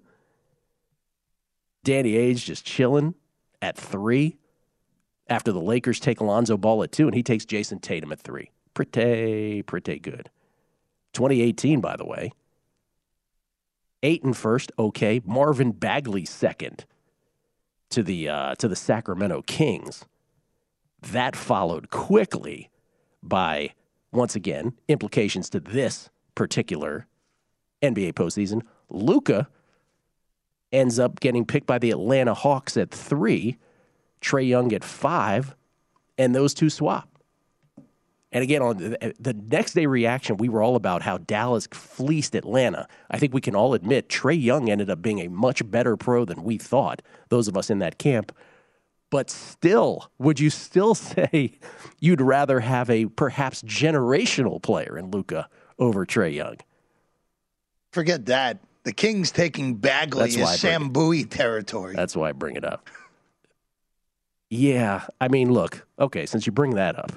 [1.83, 3.15] Danny Ainge just chilling
[3.61, 4.37] at three
[5.27, 8.51] after the Lakers take Alonzo Ball at two, and he takes Jayson Tatum at three.
[8.73, 10.29] Pretty, pretty good.
[11.13, 12.31] 2018, by the way.
[14.03, 15.21] Ayton first, okay.
[15.25, 16.85] Marvin Bagley second
[17.91, 20.05] to the uh, to the Sacramento Kings.
[21.01, 22.69] That followed quickly
[23.23, 23.71] by
[24.11, 27.07] once again implications to this particular
[27.81, 28.61] NBA postseason.
[28.89, 29.47] Luka
[30.71, 33.57] ends up getting picked by the Atlanta Hawks at three,
[34.21, 35.55] Trae Young at five,
[36.17, 37.10] and those two swap.
[38.31, 42.33] And again, on the, the next day reaction, we were all about how Dallas fleeced
[42.33, 42.87] Atlanta.
[43.09, 46.23] I think we can all admit Trae Young ended up being a much better pro
[46.23, 48.31] than we thought, those of us in that camp.
[49.09, 51.59] But still, would you still say
[51.99, 56.57] you'd rather have a perhaps generational player in Luka over Trae Young?
[57.91, 58.59] Forget that.
[58.83, 61.93] The Kings taking Bagley That's is Sam Bowie territory.
[61.95, 62.89] That's why I bring it up.
[64.49, 65.85] Yeah, I mean, look.
[65.99, 67.11] Okay, since you bring that up,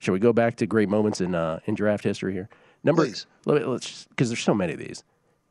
[0.00, 2.48] shall we go back to great moments in uh, in draft history here?
[2.82, 3.26] Number, Please.
[3.46, 5.04] let me, let's because there's so many of these.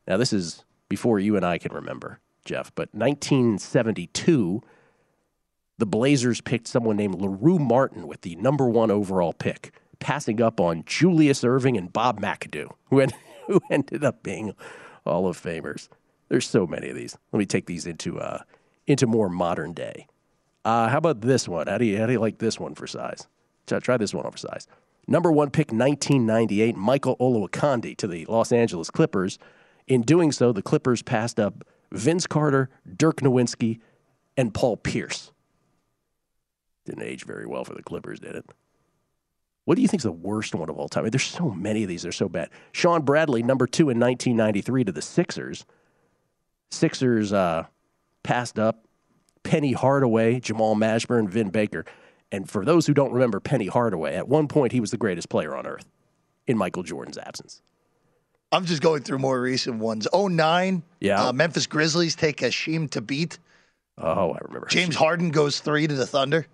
[0.06, 2.74] Now, this is before you and I can remember, Jeff.
[2.74, 4.60] But 1972,
[5.78, 10.60] the Blazers picked someone named LaRue Martin with the number one overall pick, passing up
[10.60, 13.12] on Julius Erving and Bob McAdoo, who, en-
[13.46, 14.54] who ended up being
[15.06, 15.88] Hall of Famers.
[16.28, 17.16] There's so many of these.
[17.32, 18.42] Let me take these into uh,
[18.86, 20.06] into more modern day.
[20.64, 21.66] Uh, how about this one?
[21.68, 23.26] How do you how do you like this one for size?
[23.78, 24.66] Try, this one over size.
[25.06, 29.38] Number one pick, 1998, Michael Olowokandi to the Los Angeles Clippers.
[29.86, 33.80] In doing so, the Clippers passed up Vince Carter, Dirk Nowitzki,
[34.36, 35.32] and Paul Pierce.
[36.86, 38.46] Didn't age very well for the Clippers, did it?
[39.64, 41.02] What do you think is the worst one of all time?
[41.02, 42.02] I mean, there's so many of these.
[42.02, 42.50] They're so bad.
[42.72, 45.64] Shawn Bradley, number two in 1993 to the Sixers.
[46.70, 47.66] Sixers uh,
[48.22, 48.86] passed up
[49.42, 51.84] Penny Hardaway, Jamal Mashburn, Vin Baker.
[52.32, 55.28] And for those who don't remember Penny Hardaway, at one point he was the greatest
[55.28, 55.86] player on earth
[56.46, 57.60] in Michael Jordan's absence.
[58.52, 60.06] I'm just going through more recent ones.
[60.12, 61.28] 09, Yeah.
[61.28, 63.38] uh, Memphis Grizzlies take Hasheem Thabeet.
[63.98, 64.66] Oh, I remember.
[64.68, 66.46] James Harden goes three to the Thunder.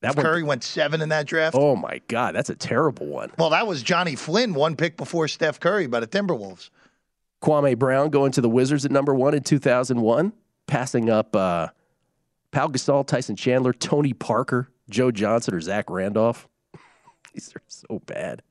[0.00, 1.54] That Curry went seven in that draft.
[1.56, 3.30] Oh my God, that's a terrible one.
[3.38, 6.70] Well, that was Johnny Flynn, one pick before Steph Curry by the Timberwolves.
[7.40, 10.32] Kwame Brown going to the Wizards at number one in 2001,
[10.66, 11.68] passing up uh,
[12.52, 16.48] Pau Gasol, Tyson Chandler, Tony Parker, Joe Johnson, or Zach Randolph.
[17.34, 18.42] these are so bad.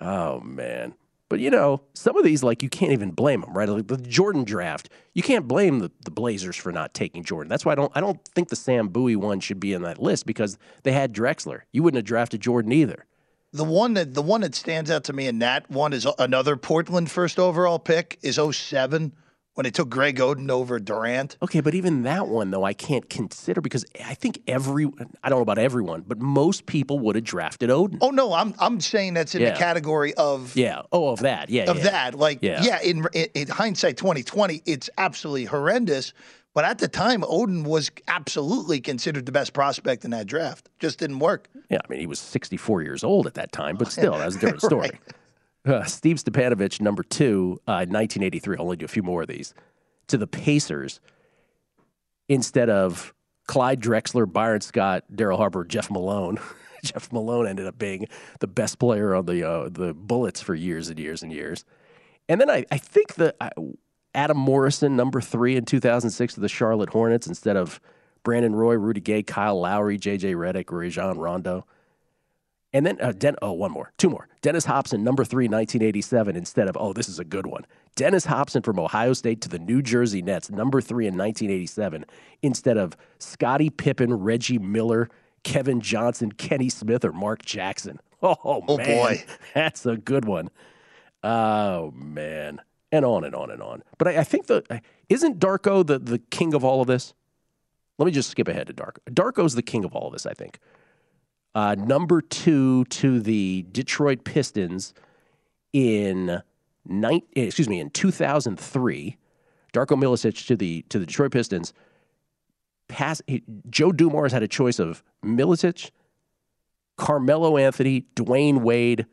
[0.00, 0.94] Oh, man.
[1.28, 3.68] But, you know, some of these, like, you can't even blame them, right?
[3.68, 7.48] Like the Jordan draft, you can't blame the, the Blazers for not taking Jordan.
[7.48, 10.00] That's why I don't, I don't think the Sam Bowie one should be in that
[10.00, 11.62] list because they had Drexler.
[11.72, 13.06] You wouldn't have drafted Jordan either.
[13.52, 16.56] The one that the one that stands out to me in that one is another
[16.56, 19.12] Portland first overall pick is 07
[19.56, 21.38] when they took Greg Oden over Durant.
[21.42, 24.84] Okay, but even that one though, I can't consider because I think every
[25.24, 27.98] I don't know about everyone, but most people would have drafted Oden.
[28.02, 29.52] Oh no, I'm I'm saying that's in Yeah.
[29.52, 30.82] the category of Yeah.
[30.92, 31.48] Oh, of that.
[31.48, 31.70] Yeah.
[31.70, 31.84] of yeah.
[31.84, 32.14] that.
[32.18, 32.62] Like Yeah.
[32.62, 36.12] yeah, in, in in hindsight 2020, it's absolutely horrendous.
[36.52, 40.68] But at the time, Oden was absolutely considered the best prospect in that draft.
[40.78, 41.48] Just didn't work.
[41.70, 44.36] Yeah, I mean, he was 64 years old at that time, but still, that was
[44.36, 44.90] a different story.
[45.66, 48.56] Uh, Steve Stipanovich, number two, uh, 1983.
[48.56, 49.52] I'll only do a few more of these.
[50.08, 51.00] To the Pacers,
[52.28, 53.12] instead of
[53.46, 56.38] Clyde Drexler, Byron Scott, Daryl Harper, Jeff Malone.
[56.84, 58.06] Jeff Malone ended up being
[58.38, 61.64] the best player on the uh, the Bullets for years and years and years.
[62.28, 63.36] And then I, I think that
[64.14, 67.80] Adam Morrison, number three in 2006 to the Charlotte Hornets, instead of
[68.22, 70.34] Brandon Roy, Rudy Gay, Kyle Lowry, J.J.
[70.34, 71.66] Redick, Rajon Rondo.
[72.76, 74.28] And then, uh, Den- oh, one more, two more.
[74.42, 77.64] Dennis Hopson, number three, 1987, instead of, oh, this is a good one.
[77.94, 82.04] Dennis Hopson from Ohio State to the New Jersey Nets, number three in 1987,
[82.42, 85.08] instead of Scottie Pippen, Reggie Miller,
[85.42, 87.98] Kevin Johnson, Kenny Smith, or Mark Jackson.
[88.22, 88.36] Oh,
[88.68, 88.86] Oh, man.
[88.86, 89.24] boy.
[89.54, 90.50] That's a good one.
[91.22, 92.60] Oh, man.
[92.92, 93.82] And on and on and on.
[93.98, 97.14] But I, I think the, isn't Darko the, the king of all of this?
[97.98, 98.98] Let me just skip ahead to Darko.
[99.10, 100.58] Darko's the king of all of this, I think.
[101.56, 104.92] Uh, number two to the Detroit Pistons
[105.72, 106.42] in
[106.84, 109.16] nine, excuse me in 2003.
[109.72, 111.72] Darko Milicic to the to the Detroit Pistons.
[112.88, 115.92] Pass he, Joe Dumars had a choice of Milicic,
[116.98, 119.06] Carmelo Anthony, Dwyane Wade,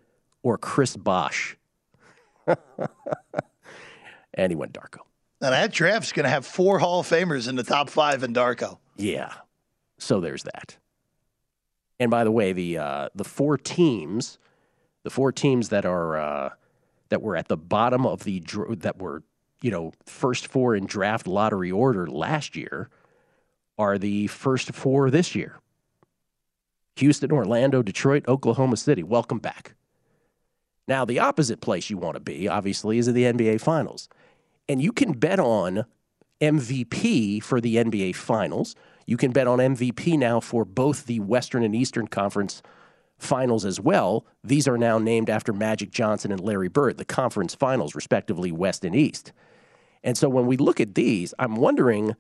[0.43, 1.56] or Chris Bosh.
[4.34, 4.99] and he went Darko.
[5.39, 8.34] Now that draft's going to have four Hall of Famers in the top five in
[8.34, 8.80] Darko.
[8.97, 9.32] Yeah.
[9.97, 10.76] So there's that.
[12.04, 14.38] And by the way, the uh, the four teams,
[15.04, 16.49] the four teams that are uh,
[17.08, 18.43] that were at the bottom of the
[18.80, 19.24] that were
[19.62, 22.89] you know first four in draft lottery order last year
[23.78, 25.60] are the first four this year.
[26.97, 29.01] Houston, Orlando, Detroit, Oklahoma City.
[29.01, 29.74] Welcome back.
[30.86, 34.10] Now, the opposite place you want to be, obviously, is in the NBA Finals.
[34.68, 35.86] And you can bet on
[36.41, 38.76] MVP for the NBA Finals.
[39.06, 42.62] You can bet on MVP now for both the Western and Eastern Conference
[43.18, 44.26] Finals as well.
[44.43, 48.84] These are now named after Magic Johnson and Larry Bird, the conference finals, respectively, West
[48.84, 49.32] and East.
[50.04, 52.16] And so when we look at these, I'm wondering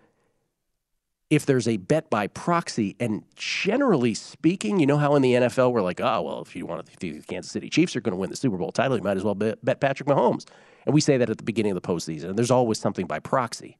[1.29, 2.95] if there's a bet by proxy.
[2.99, 6.65] And generally speaking, you know how in the NFL we're like, oh, well, if you
[6.65, 9.03] want to, the Kansas City Chiefs are going to win the Super Bowl title, you
[9.03, 10.45] might as well bet, bet Patrick Mahomes.
[10.85, 12.25] And we say that at the beginning of the postseason.
[12.25, 13.77] And there's always something by proxy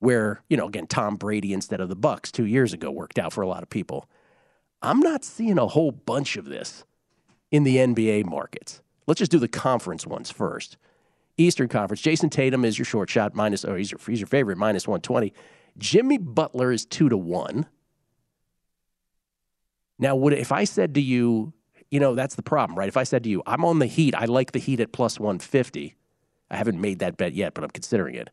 [0.00, 3.32] where, you know, again, Tom Brady instead of the Bucks two years ago worked out
[3.32, 4.08] for a lot of people.
[4.82, 6.84] I'm not seeing a whole bunch of this
[7.50, 8.82] in the NBA markets.
[9.06, 10.76] Let's just do the conference ones first.
[11.36, 14.58] Eastern Conference, Jayson Tatum is your short shot, minus, or he's your, he's your favorite,
[14.58, 15.32] minus 120.
[15.78, 17.66] Jimmy Butler is two to one.
[19.98, 21.52] Now, would if I said to you,
[21.90, 22.88] you know, that's the problem, right?
[22.88, 25.18] If I said to you, I'm on the Heat, I like the Heat at plus
[25.18, 25.94] 150.
[26.50, 28.30] I haven't made that bet yet, but I'm considering it.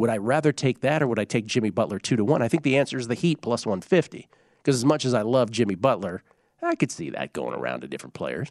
[0.00, 2.40] Would I rather take that or would I take Jimmy Butler two to one?
[2.40, 4.30] I think the answer is the Heat plus 150.
[4.56, 6.22] Because as much as I love Jimmy Butler,
[6.62, 8.48] I could see that going around to different players.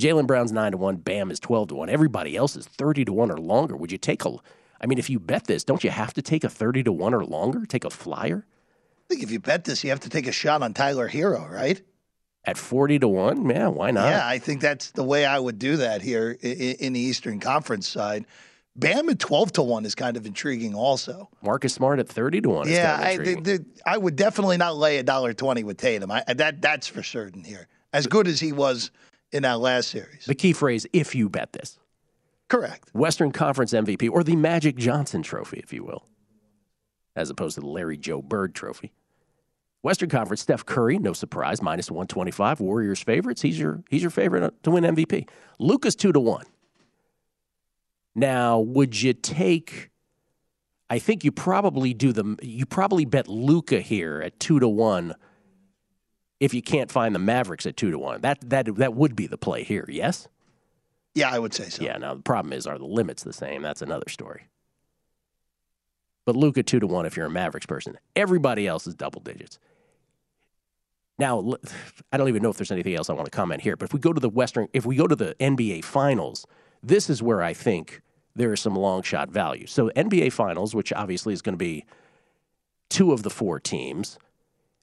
[0.00, 0.96] Jaylen Brown's nine to one.
[0.96, 1.90] Bam is twelve to one.
[1.90, 3.76] Everybody else is thirty to one or longer.
[3.76, 4.36] Would you take a?
[4.80, 7.12] I mean, if you bet this, don't you have to take a thirty to one
[7.12, 7.66] or longer?
[7.66, 8.46] Take a flyer.
[8.46, 11.50] I think if you bet this, you have to take a shot on Tyler Herro,
[11.50, 11.82] right?
[12.44, 14.08] At forty to one, yeah, why not?
[14.08, 17.86] Yeah, I think that's the way I would do that here in the Eastern Conference
[17.86, 18.24] side.
[18.78, 21.28] Bam at twelve to one is kind of intriguing, also.
[21.42, 22.68] Marcus Smart at thirty to one.
[22.68, 26.12] Yeah, I, the, the, I would definitely not lay a dollar twenty with Tatum.
[26.12, 27.66] I, that that's for certain here.
[27.92, 28.92] As good as he was
[29.32, 30.26] in that last series.
[30.26, 31.78] The key phrase: if you bet this.
[32.46, 32.88] Correct.
[32.94, 36.06] Western Conference MVP, or the Magic Johnson Trophy, if you will,
[37.14, 38.92] as opposed to the Larry Joe Bird Trophy.
[39.82, 42.60] Western Conference, Steph Curry, no surprise, minus 125.
[42.60, 43.42] Warriors favorites.
[43.42, 45.28] He's your he's your favorite to win MVP.
[45.58, 46.44] Luka's two to one.
[48.18, 49.90] Now, would you take?
[50.90, 52.36] I think you probably do the.
[52.42, 55.14] You probably bet Luka here at two to one.
[56.40, 59.28] If you can't find the Mavericks at two to one, that that that would be
[59.28, 59.84] the play here.
[59.88, 60.26] Yes.
[61.14, 61.84] Yeah, I would say so.
[61.84, 61.96] Yeah.
[61.98, 63.62] Now the problem is, are the limits the same?
[63.62, 64.48] That's another story.
[66.26, 67.98] But Luka two to one if you're a Mavericks person.
[68.16, 69.60] Everybody else is double digits.
[71.20, 71.54] Now,
[72.12, 73.76] I don't even know if there's anything else I want to comment here.
[73.76, 76.46] But if we go to the Western, if we go to the NBA Finals,
[76.80, 78.02] this is where I think
[78.38, 79.66] there is some long shot value.
[79.66, 81.84] So NBA Finals, which obviously is going to be
[82.88, 84.18] two of the four teams,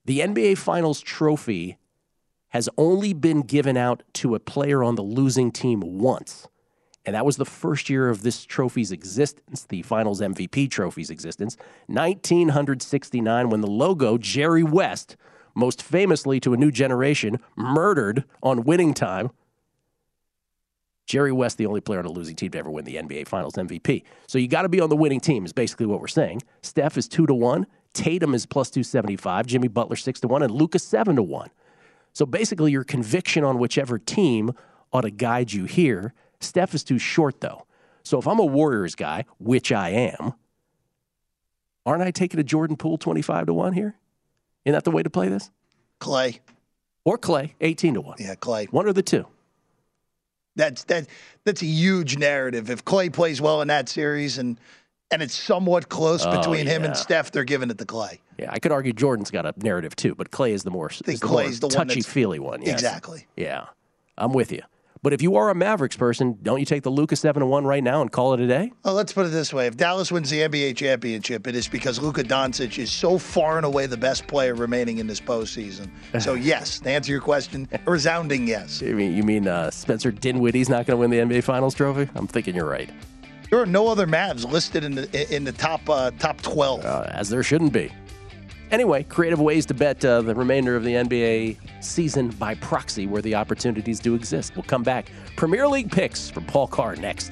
[0.06, 1.78] the NBA Finals trophy
[2.50, 6.48] has only been given out to a player on the losing team once.
[7.06, 11.56] And that was the first year of this trophy's existence, the Finals MVP trophy's existence,
[11.88, 15.16] 1969, when the logo, Jerry West,
[15.54, 19.32] most famously to a new generation, murdered on winning time.
[21.06, 23.54] Jerry West, the only player on a losing team to ever win the NBA Finals
[23.54, 24.04] MVP.
[24.28, 26.42] So you got to be on the winning team, is basically what we're saying.
[26.62, 30.52] Steph is two to one, Tatum is plus 275, Jimmy Butler six to one, and
[30.52, 31.50] Luka seven to one.
[32.14, 34.52] So basically, your conviction on whichever team
[34.94, 36.14] ought to guide you here.
[36.40, 37.66] Steph is too short, though.
[38.04, 40.34] So if I'm a Warriors guy, which I am,
[41.86, 43.96] aren't I taking a Jordan Poole 25 to 1 here?
[44.64, 45.52] Isn't that the way to play this?
[46.00, 46.40] Clay.
[47.04, 48.18] Or Clay, 18 to 1.
[48.20, 48.66] Yeah, Clay.
[48.66, 49.26] One or the two.
[50.56, 51.08] That's that
[51.44, 52.70] that's a huge narrative.
[52.70, 54.60] If Clay plays well in that series and
[55.12, 56.96] and it's somewhat close Oh, between him and.
[56.98, 58.22] Steph, they're giving it to Clay.
[58.40, 61.08] Yeah, I could argue Jordan's got a narrative too, but Clay is the more, think
[61.10, 62.62] is the Clay's the one touchy-feely one.
[62.62, 62.74] yes.
[62.74, 63.28] Exactly.
[63.36, 63.66] Yeah,
[64.18, 64.62] I'm with you.
[65.06, 67.64] But if you are a Mavericks person, don't you take the Luka's 7 to 1
[67.64, 68.72] right now and call it a day?
[68.84, 72.00] Well, let's put it this way: if Dallas wins the NBA championship, it is because
[72.02, 75.92] Luka Doncic is so far and away the best player remaining in this postseason.
[76.20, 78.82] So, yes, to answer your question, a resounding yes.
[78.82, 82.10] You mean, you mean uh, Spencer Dinwiddie's not going to win the NBA Finals trophy?
[82.16, 82.90] I'm thinking you're right.
[83.52, 86.84] There are no other Mavs listed in the in the top uh, top twelve.
[86.84, 87.92] Uh, as there shouldn't be.
[88.72, 93.22] Anyway, creative ways to bet uh, the remainder of the NBA season by proxy where
[93.22, 94.56] the opportunities do exist.
[94.56, 95.12] We'll come back.
[95.36, 97.32] Premier League picks from Paul Carr next.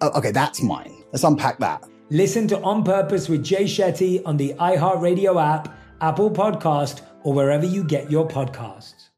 [0.00, 1.04] Oh, okay, that's mine.
[1.12, 1.84] Let's unpack that.
[2.10, 7.66] Listen to On Purpose with Jay Shetty on the iHeartRadio app, Apple Podcast, or wherever
[7.66, 9.10] you get your podcasts.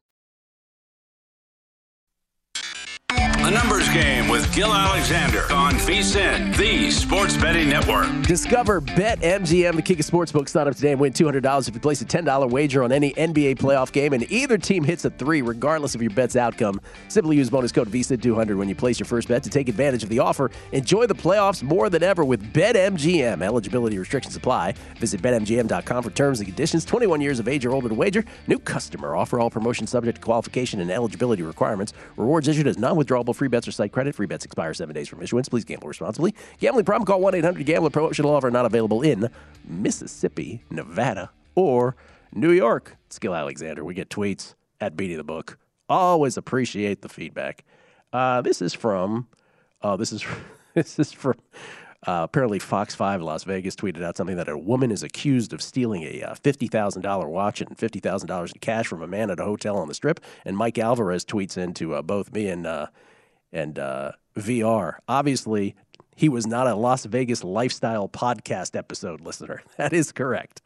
[3.09, 8.07] A numbers game with Gill Alexander on VSIN, the sports betting network.
[8.23, 10.49] Discover BetMGM, the king of sportsbooks.
[10.49, 13.59] Sign up today and win $200 if you place a $10 wager on any NBA
[13.59, 16.81] playoff game and either team hits a three, regardless of your bet's outcome.
[17.09, 20.09] Simply use bonus code VSIN200 when you place your first bet to take advantage of
[20.09, 20.49] the offer.
[20.71, 23.43] Enjoy the playoffs more than ever with BetMGM.
[23.43, 24.73] Eligibility restrictions apply.
[24.97, 26.85] Visit BetMGM.com for terms and conditions.
[26.85, 28.25] 21 years of age or older to wager.
[28.47, 29.39] New customer offer.
[29.39, 31.93] All promotions subject to qualification and eligibility requirements.
[32.17, 34.22] Rewards issued as non-withdrawable free bets or site credit.
[34.23, 35.49] Free bets expire seven days from issuance.
[35.49, 36.33] Please gamble responsibly.
[36.61, 37.05] Gambling problem?
[37.05, 37.89] Call one eight hundred Gambler.
[37.89, 39.29] Promotional offer not available in
[39.65, 41.97] Mississippi, Nevada, or
[42.31, 42.95] New York.
[43.09, 43.83] Skill Alexander.
[43.83, 45.57] We get tweets at Beating the Book.
[45.89, 47.65] Always appreciate the feedback.
[48.13, 49.27] Uh, this is from.
[49.81, 50.23] Oh, this is
[50.73, 51.35] this is from.
[52.07, 55.61] Uh, apparently, Fox 5 Las Vegas tweeted out something that a woman is accused of
[55.61, 59.77] stealing a uh, $50,000 watch and $50,000 in cash from a man at a hotel
[59.77, 60.21] on the strip.
[60.45, 62.87] And Mike Alvarez tweets into uh, both me and uh,
[63.53, 64.97] and uh, VR.
[65.07, 65.75] Obviously,
[66.15, 69.61] he was not a Las Vegas lifestyle podcast episode listener.
[69.77, 70.61] That is correct.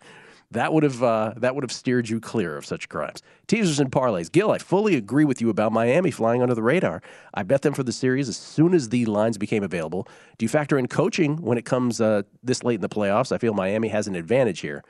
[0.52, 3.22] That would have uh, that would have steered you clear of such crimes.
[3.48, 4.32] Teasers and parlays.
[4.32, 7.02] Gill, I fully agree with you about Miami flying under the radar.
[7.34, 10.08] I bet them for the series as soon as the lines became available.
[10.38, 13.34] Do you factor in coaching when it comes uh, this late in the playoffs?
[13.34, 14.86] I feel Miami has an advantage here.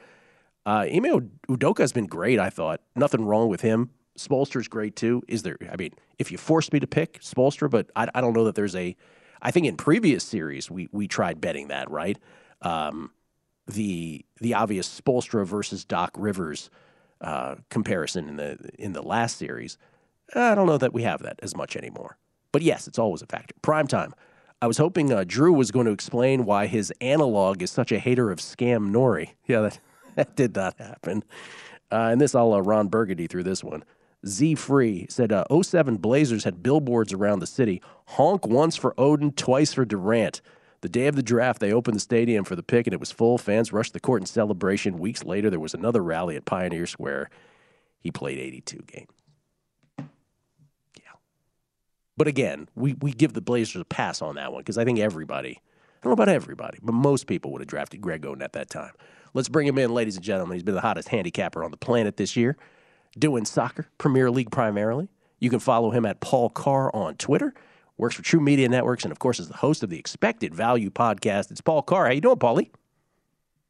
[0.67, 2.39] Uh, Ime Udoka has been great.
[2.39, 3.89] I thought nothing wrong with him.
[4.17, 5.23] Spoelstra's great too.
[5.27, 5.57] Is there?
[5.71, 8.55] I mean, if you forced me to pick Spoelstra, but I, I don't know that
[8.55, 8.95] there's a.
[9.41, 12.17] I think in previous series we we tried betting that right.
[12.61, 13.11] Um,
[13.67, 16.69] the the obvious Spoelstra versus Doc Rivers
[17.21, 19.77] uh, comparison in the in the last series.
[20.35, 22.17] I don't know that we have that as much anymore.
[22.51, 23.55] But yes, it's always a factor.
[23.61, 24.13] Prime time.
[24.61, 27.99] I was hoping uh, Drew was going to explain why his analog is such a
[27.99, 29.29] hater of Scam Nori.
[29.45, 29.79] Yeah, that,
[30.15, 31.23] that did not happen.
[31.91, 33.83] Uh, and this, I'll uh, Ron Burgundy through this one.
[34.25, 37.81] Z Free said uh, 07 Blazers had billboards around the city.
[38.07, 40.41] Honk once for Oden, twice for Durant.
[40.81, 43.11] The day of the draft, they opened the stadium for the pick and it was
[43.11, 43.37] full.
[43.37, 44.99] Fans rushed the court in celebration.
[44.99, 47.29] Weeks later, there was another rally at Pioneer Square.
[47.99, 49.09] He played 82 games.
[49.97, 51.15] Yeah.
[52.15, 54.99] But again, we, we give the Blazers a pass on that one because I think
[54.99, 58.53] everybody, I don't know about everybody, but most people would have drafted Greg Oden at
[58.53, 58.93] that time.
[59.33, 60.55] Let's bring him in, ladies and gentlemen.
[60.55, 62.55] He's been the hottest handicapper on the planet this year
[63.19, 65.09] doing soccer, Premier League primarily.
[65.39, 67.53] You can follow him at Paul Carr on Twitter
[67.97, 70.91] works for True Media Networks, and of course is the host of the Expected Value
[70.91, 71.49] podcast.
[71.51, 72.05] It's Paul Carr.
[72.05, 72.69] How you doing, Paulie?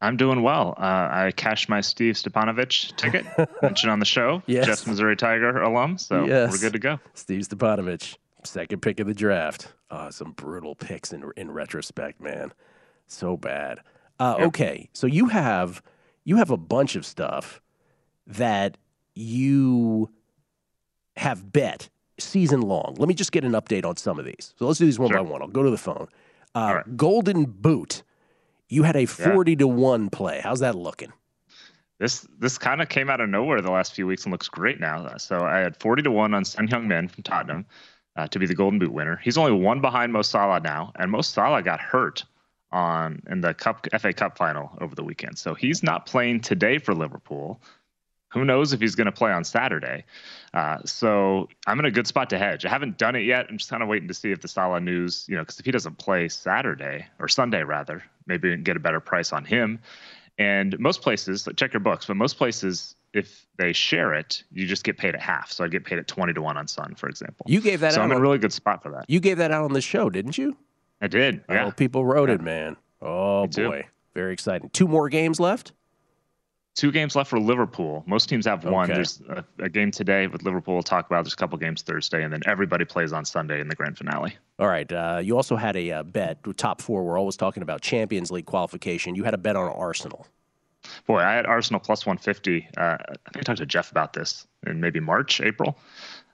[0.02, 0.76] I'm doing well.
[0.78, 3.26] Uh, I cashed my Steve Stipanovich ticket,
[3.62, 4.43] mentioned on the show.
[4.45, 4.66] Yes.
[4.66, 6.52] Just Missouri Tiger alum, so Yes.
[6.52, 7.00] we're good to go.
[7.14, 9.74] Steve Stipanovich, second pick of the draft.
[9.89, 12.52] Uh, some brutal picks in in retrospect, man.
[13.08, 13.80] So bad.
[14.20, 15.82] Uh, Okay, so you have
[16.26, 17.62] you have a bunch of stuff
[18.28, 18.78] that
[19.18, 20.09] you
[21.15, 21.89] have bet
[22.20, 22.95] season long.
[22.97, 24.53] Let me just get an update on some of these.
[24.57, 25.41] So let's do these one by one.
[25.41, 26.07] I'll go to the phone.
[26.55, 28.03] Uh, Golden Boot.
[28.70, 30.41] You had a forty to one play.
[30.43, 31.13] How's that looking?
[31.99, 34.80] This this kind of came out of nowhere the last few weeks and looks great
[34.80, 35.18] now.
[35.18, 37.65] So I had 40 to 1 on Son Heung-min from Tottenham
[38.15, 39.20] uh, to be the Golden Boot winner.
[39.24, 42.24] He's only one behind Mo Salah now, and Mo Salah got hurt
[42.72, 45.38] on in the Cup FA Cup final over the weekend.
[45.38, 47.61] So he's not playing today for Liverpool.
[48.30, 50.03] Who knows if he's going to play on Saturday?
[50.53, 52.65] Uh, so I'm in a good spot to hedge.
[52.65, 53.45] I haven't done it yet.
[53.49, 55.65] I'm just kind of waiting to see if the Salah news, you know, because if
[55.65, 59.45] he doesn't play Saturday or Sunday rather, maybe we can get a better price on
[59.45, 59.80] him.
[60.38, 64.84] And most places, check your books, but most places, if they share it, you just
[64.84, 65.51] get paid at half.
[65.51, 67.45] So I get paid at 20 to 1 on Son, for example.
[67.49, 69.05] You gave that so out I'm in a really good spot for that.
[69.07, 70.55] You gave that out on the show, didn't you?
[71.01, 71.43] I did.
[71.49, 71.65] Yeah.
[71.65, 72.75] Oh, people wrote it, man.
[73.01, 73.69] Oh too.
[73.69, 74.69] boy, very exciting.
[74.71, 75.71] Two more games left.
[76.78, 78.03] Two games left for Liverpool.
[78.05, 78.84] Most teams have one.
[78.84, 78.93] Okay.
[78.93, 80.75] There's a, a game today with Liverpool.
[80.75, 81.23] We'll talk about.
[81.23, 84.38] There's a couple games Thursday, and then everybody plays on Sunday in the grand finale.
[84.59, 84.89] All right.
[84.91, 86.38] Uh, you also had a uh, bet.
[86.55, 87.03] Top four.
[87.03, 89.15] We're always talking about Champions League qualification.
[89.15, 90.28] You had a bet on Arsenal.
[91.07, 92.67] Boy, I had Arsenal plus 150.
[92.78, 95.80] Uh, I think I talked to Jeff about this in maybe March, April.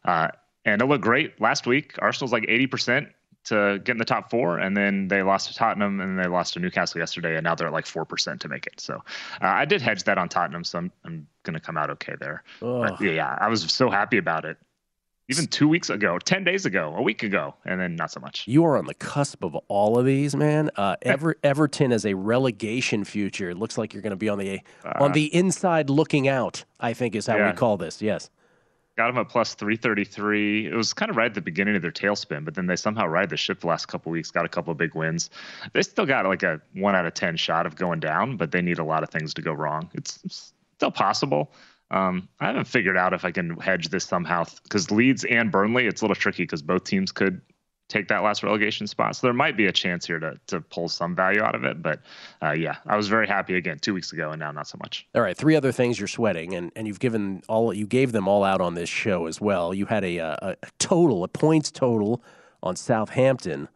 [0.03, 0.27] Uh,
[0.65, 1.95] and it looked great last week.
[1.99, 3.07] Arsenal's like 80%
[3.45, 6.53] to get in the top four, and then they lost to Tottenham and they lost
[6.53, 8.79] to Newcastle yesterday, and now they're at like 4% to make it.
[8.79, 8.99] So uh,
[9.41, 12.43] I did hedge that on Tottenham, so I'm, I'm going to come out okay there.
[12.61, 14.57] But yeah, I was so happy about it.
[15.29, 18.45] Even two weeks ago, 10 days ago, a week ago, and then not so much.
[18.45, 20.69] You are on the cusp of all of these, man.
[20.75, 23.49] Uh, Ever, Everton as a relegation future.
[23.49, 24.59] It looks like you're going to be on the
[24.99, 26.65] on the inside looking out.
[26.79, 27.51] I think is how Uh, Yeah.
[27.51, 28.01] we call this.
[28.01, 28.29] Yes.
[28.95, 30.67] Got them at plus 333.
[30.67, 33.07] It was kind of right at the beginning of their tailspin, but then they somehow
[33.07, 35.31] ride the ship the last couple weeks, got a couple of big wins.
[35.73, 38.61] They still got like a one out of 10 shot of going down, but they
[38.61, 39.89] need a lot of things to go wrong.
[39.95, 41.51] It's, it's still possible.
[41.89, 45.87] Um, I haven't figured out if I can hedge this somehow because Leeds and Burnley,
[45.87, 47.41] it's a little tricky because both teams could
[47.89, 49.15] take that last relegation spot.
[49.15, 51.81] So there might be a chance here to, to pull some value out of it.
[51.81, 51.99] But
[52.41, 55.05] uh, yeah, I was very happy again two weeks ago and now not so much.
[55.13, 58.27] All right, three other things you're sweating, and, and you've given all you gave them
[58.27, 59.73] all out on this show as well.
[59.73, 62.23] You had a, uh, a total, a points total
[62.63, 63.67] on Southampton.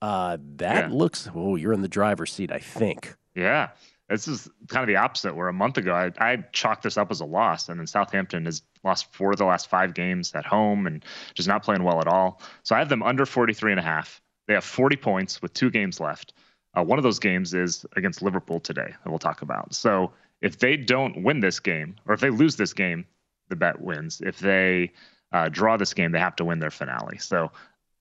[0.00, 0.96] Uh, that Yeah.
[0.96, 1.28] looks.
[1.34, 3.14] Oh, you're in the driver's seat, I think.
[3.34, 3.70] Yeah.
[4.10, 5.36] This is kind of the opposite.
[5.36, 8.44] Where a month ago I, I chalked this up as a loss, and then Southampton
[8.44, 11.04] has lost four of the last five games at home and
[11.34, 12.42] just not playing well at all.
[12.64, 14.20] So I have them under 43 and a half.
[14.48, 16.32] They have 40 points with two games left.
[16.76, 19.74] Uh, one of those games is against Liverpool today that we'll talk about.
[19.74, 23.06] So if they don't win this game, or if they lose this game,
[23.48, 24.20] the bet wins.
[24.24, 24.92] If they
[25.32, 27.18] uh, draw this game, they have to win their finale.
[27.18, 27.52] So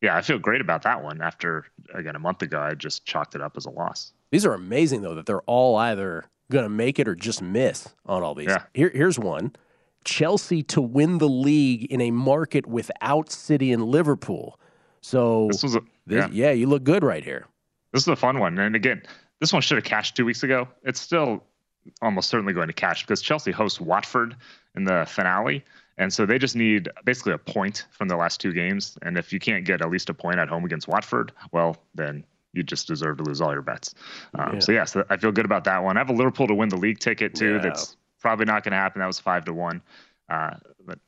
[0.02, 1.22] yeah, I feel great about that one.
[1.22, 4.14] After again a month ago, I just chalked it up as a loss.
[4.32, 7.90] These are amazing though that they're all either going to make it or just miss
[8.06, 8.48] on all these.
[8.48, 8.64] Yeah.
[8.74, 9.54] Here, here's one:
[10.04, 14.60] Chelsea to win the league in a market without City and Liverpool.
[15.02, 16.48] So This was a, this- yeah.
[16.48, 17.46] yeah, you look good right here.
[17.94, 18.58] This is a fun one.
[18.60, 19.02] And again,
[19.40, 20.68] this one should have cashed two weeks ago.
[20.84, 21.44] It's still
[22.02, 24.36] almost certainly going to cash because Chelsea hosts Watford
[24.76, 25.64] in the finale.
[25.98, 28.98] And so they just need basically a point from the last two games.
[29.02, 32.24] And if you can't get at least a point at home against Watford, well, then
[32.54, 33.94] you just deserve to lose all your bets.
[34.38, 34.60] Um, Yeah.
[34.60, 35.98] So, yes, I feel good about that one.
[35.98, 37.56] I have a Liverpool to win the league ticket, too.
[37.56, 37.62] Yeah.
[37.62, 39.00] That's probably not going to happen.
[39.00, 39.82] That was five to one.
[40.30, 41.00] Uh, but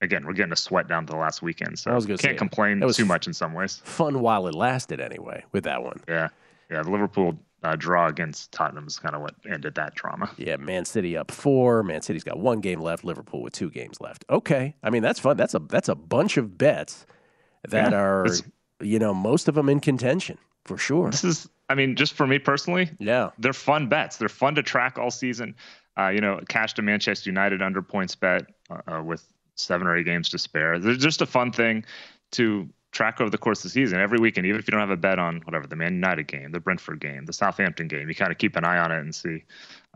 [0.00, 1.78] again, we're getting a sweat down to the last weekend.
[1.78, 3.80] So I was can't say, complain too much in some ways.
[3.84, 5.44] Fun while it lasted, anyway.
[5.52, 6.00] With that one.
[6.08, 6.28] Yeah.
[6.70, 6.82] Yeah.
[6.82, 10.30] The Liverpool uh, draw against Tottenham is kind of what ended that drama.
[10.36, 11.82] Yeah, Man City up four.
[11.82, 13.04] Man City's got one game left.
[13.04, 14.24] Liverpool with two games left.
[14.30, 15.36] Okay, I mean that's fun.
[15.36, 17.06] That's a that's a bunch of bets
[17.68, 18.26] that Yeah, are
[18.80, 21.10] you know most of them in contention for sure.
[21.10, 24.16] This is, I mean, just for me personally, yeah, they're fun bets.
[24.16, 25.54] They're fun to track all season.
[25.98, 29.96] Uh, you know, cash to Manchester United under points bet uh, uh, with seven or
[29.96, 30.78] eight games to spare.
[30.78, 31.84] They're just a fun thing
[32.32, 34.46] to track over the course of the season every weekend.
[34.46, 37.00] Even if you don't have a bet on whatever the Man United game, the Brentford
[37.00, 39.44] game, the Southampton game, you kind of keep an eye on it and see.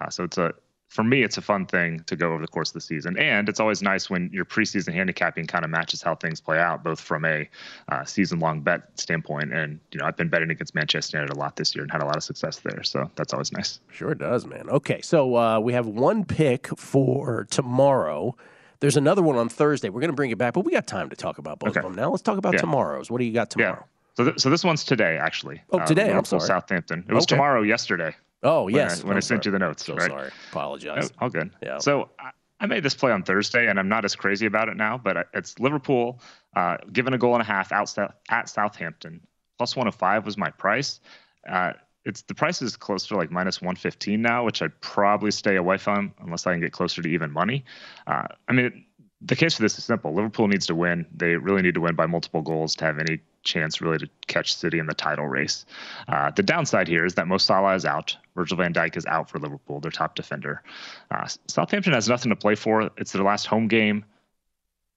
[0.01, 0.55] Uh, so it's a
[0.91, 3.49] for me, it's a fun thing to go over the course of the season, and
[3.49, 7.01] it's always nice when your preseason handicapping kind of matches how things play out, both
[7.01, 7.49] from a
[7.91, 11.55] uh, season-long bet standpoint, and you know I've been betting against Manchester United a lot
[11.55, 13.79] this year and had a lot of success there, so that's always nice.
[13.93, 14.69] Sure does, man.
[14.69, 18.35] Okay, so uh, we have one pick for tomorrow.
[18.81, 19.91] There's another one on Thursday.
[19.91, 21.83] We're going to bring it back, but we got time to talk about both of
[21.85, 22.11] them now.
[22.11, 22.61] Let's talk about Yeah.
[22.63, 23.11] tomorrow's.
[23.13, 23.85] What do you got tomorrow?
[24.17, 25.63] So, th- so this one's today, actually.
[25.71, 26.41] Oh, today, I'm sorry.
[26.43, 27.05] Southampton.
[27.09, 27.37] It was Okay.
[27.37, 28.15] tomorrow, yesterday.
[28.43, 29.03] Oh, when yes.
[29.03, 29.85] I, when I sent you the notes.
[29.85, 30.11] So right?
[30.11, 30.31] sorry.
[30.51, 31.11] Apologize.
[31.13, 31.51] Oh, all good.
[31.63, 31.79] Yeah.
[31.79, 32.31] So I-
[32.61, 35.29] I made this play on Thursday, and I'm not as crazy about it now, but
[35.33, 36.21] it's Liverpool
[36.55, 37.95] uh, given a goal and a half out
[38.29, 39.27] at Southampton.
[39.57, 41.01] Plus one of five was my price.
[41.49, 41.73] Uh,
[42.05, 45.79] it's the price is closer to like minus 115 now, which I'd probably stay away
[45.79, 47.65] from unless I can get closer to even money.
[48.07, 48.85] Uh, I mean,
[49.23, 50.15] the case for this is simple.
[50.15, 51.07] Liverpool needs to win.
[51.15, 54.55] They really need to win by multiple goals to have any chance really to catch
[54.55, 55.67] City in the title race.
[56.09, 58.17] Uh, the downside here is that Mo Salah is out.
[58.35, 60.63] Virgil van Dijk is out for Liverpool, their top defender.
[61.11, 62.91] Uh, Southampton has nothing to play for.
[62.97, 64.05] It's their last home game.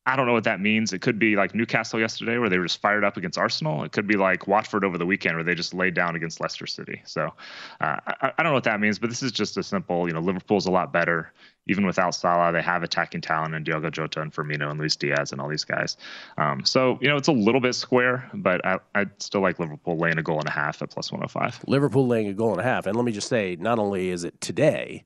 [0.06, 0.91] I don't know what that means.
[0.91, 3.86] It could be like Newcastle yesterday, where they were just fired up against Arsenal.
[3.86, 6.68] It could be like Watford over the weekend, where they just laid down against Leicester
[6.68, 7.01] City.
[7.06, 7.34] So
[7.80, 10.06] uh, I, I don't know what that means, but this is just a simple.
[10.08, 11.32] You know, Liverpool's a lot better,
[11.68, 12.51] even without Salah.
[12.51, 15.64] They have attacking talent in Diogo Jota and Firmino and Luis Diaz and all these
[15.64, 15.95] guys.
[16.38, 19.97] Um, so you know, it's a little bit square, but I, I still like Liverpool
[19.97, 21.64] laying a goal and a half at plus 105.
[21.66, 22.88] Liverpool laying a goal and a half.
[22.88, 25.06] And let me just say, not only is it today,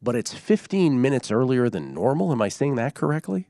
[0.00, 2.30] but it's 15 minutes earlier than normal.
[2.30, 3.48] Am I saying that correctly?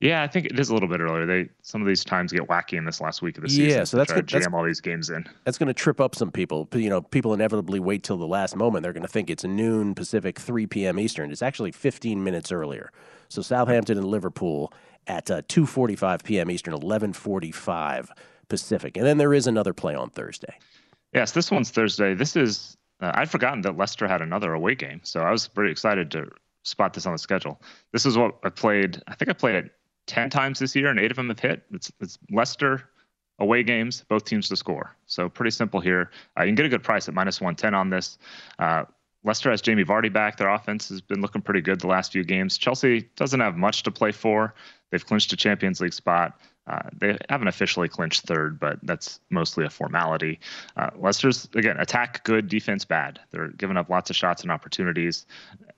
[0.00, 1.26] Yeah, I think it is a little bit earlier.
[1.26, 3.66] They some of these times get wacky in this last week of the season.
[3.78, 5.26] Yeah, so that's to good- to that's- jam all these games in.
[5.44, 6.66] That's going to trip up some people.
[6.72, 8.82] You know, people inevitably wait till the last moment.
[8.82, 10.98] They're going to think it's noon Pacific, 3 p.m.
[10.98, 11.30] Eastern.
[11.30, 12.90] It's actually 15 minutes earlier.
[13.28, 14.72] So Southampton and Liverpool
[15.06, 16.50] at uh, 2:45 p.m.
[16.50, 18.08] Eastern, 11:45
[18.48, 20.58] Pacific, and then there is another play on Thursday.
[21.12, 22.14] Yes, this one's Thursday.
[22.14, 25.70] This is uh, I'd forgotten that Leicester had another away game, so I was pretty
[25.70, 26.30] excited to
[26.64, 27.60] spot this on the schedule.
[27.92, 29.02] This is what I played.
[29.08, 29.70] I think I played it
[30.10, 31.62] ten times this year, and eight of them have hit.
[31.72, 32.90] It's it's Leicester
[33.38, 34.94] away games, both teams to score.
[35.06, 36.10] So pretty simple here.
[36.36, 38.18] Uh, you can get a good price at minus one ten on this.
[38.58, 38.84] Uh,
[39.22, 40.36] Leicester has Jamie Vardy back.
[40.36, 42.58] Their offense has been looking pretty good the last few games.
[42.58, 44.54] Chelsea doesn't have much to play for.
[44.90, 46.40] They've clinched a Champions League spot.
[46.66, 50.38] Uh, they haven't officially clinched third, but that's mostly a formality.
[50.76, 53.18] Uh, Leicester's again attack good, defense bad.
[53.30, 55.26] They're giving up lots of shots and opportunities,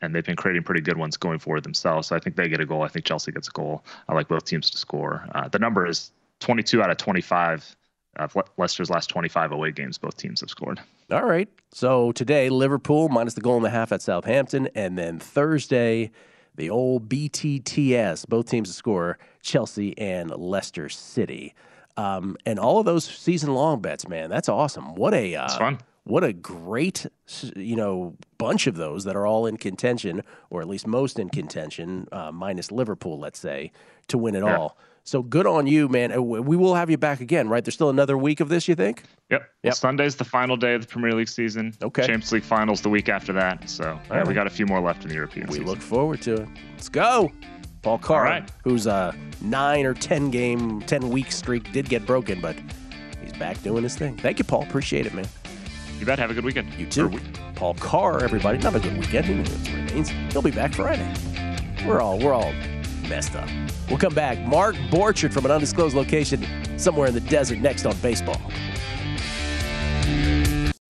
[0.00, 2.08] and they've been creating pretty good ones going forward themselves.
[2.08, 2.82] So I think they get a goal.
[2.82, 3.84] I think Chelsea gets a goal.
[4.08, 5.26] I like both teams to score.
[5.34, 6.10] Uh, the number is
[6.40, 7.76] 22 out of 25
[8.16, 9.98] of Le- Leicester's last 25 away games.
[9.98, 10.80] Both teams have scored.
[11.10, 11.48] All right.
[11.72, 14.68] So today, Liverpool minus the goal and a half at Southampton.
[14.74, 16.10] And then Thursday,
[16.54, 21.54] the old BTTS, both teams to score, Chelsea and Leicester City.
[21.96, 24.94] Um, and all of those season long bets, man, that's awesome.
[24.94, 25.78] What a uh, fun.
[26.04, 27.06] What a great,
[27.54, 31.28] you know, bunch of those that are all in contention, or at least most in
[31.28, 33.70] contention, uh, minus Liverpool, let's say,
[34.08, 34.56] to win it Yeah.
[34.56, 34.78] all.
[35.04, 36.12] So good on you, man.
[36.12, 37.64] Uh, We will have you back again, right?
[37.64, 39.02] There's still another week of this, you think?
[39.30, 39.48] Yep.
[39.64, 41.74] Well, Sunday's the final day of the Premier League season.
[41.82, 42.02] Okay.
[42.02, 43.68] Champions League finals the week after that.
[43.68, 44.26] So yeah, right.
[44.26, 45.66] we got a few more left in the European We season.
[45.66, 46.48] look forward to it.
[46.72, 47.30] Let's go.
[47.82, 48.50] Paul Carr, right.
[48.62, 52.56] whose a nine or 10 game, 10 week streak did get broken, but
[53.20, 54.16] he's back doing his thing.
[54.16, 54.62] Thank you, Paul.
[54.62, 55.26] Appreciate it, man.
[55.98, 56.18] You bet.
[56.18, 56.72] Have a good weekend.
[56.74, 57.10] You too.
[57.54, 58.58] Paul Carr, everybody.
[58.58, 59.26] Have a good weekend.
[59.26, 60.08] Who knows what it?
[60.32, 61.12] He'll be back Friday.
[61.86, 62.52] We're all we're all
[63.08, 63.48] messed up.
[63.88, 64.40] We'll come back.
[64.46, 66.44] Mark Borchard from an undisclosed location
[66.78, 68.40] somewhere in the desert next on baseball.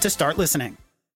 [0.00, 0.76] to start listening.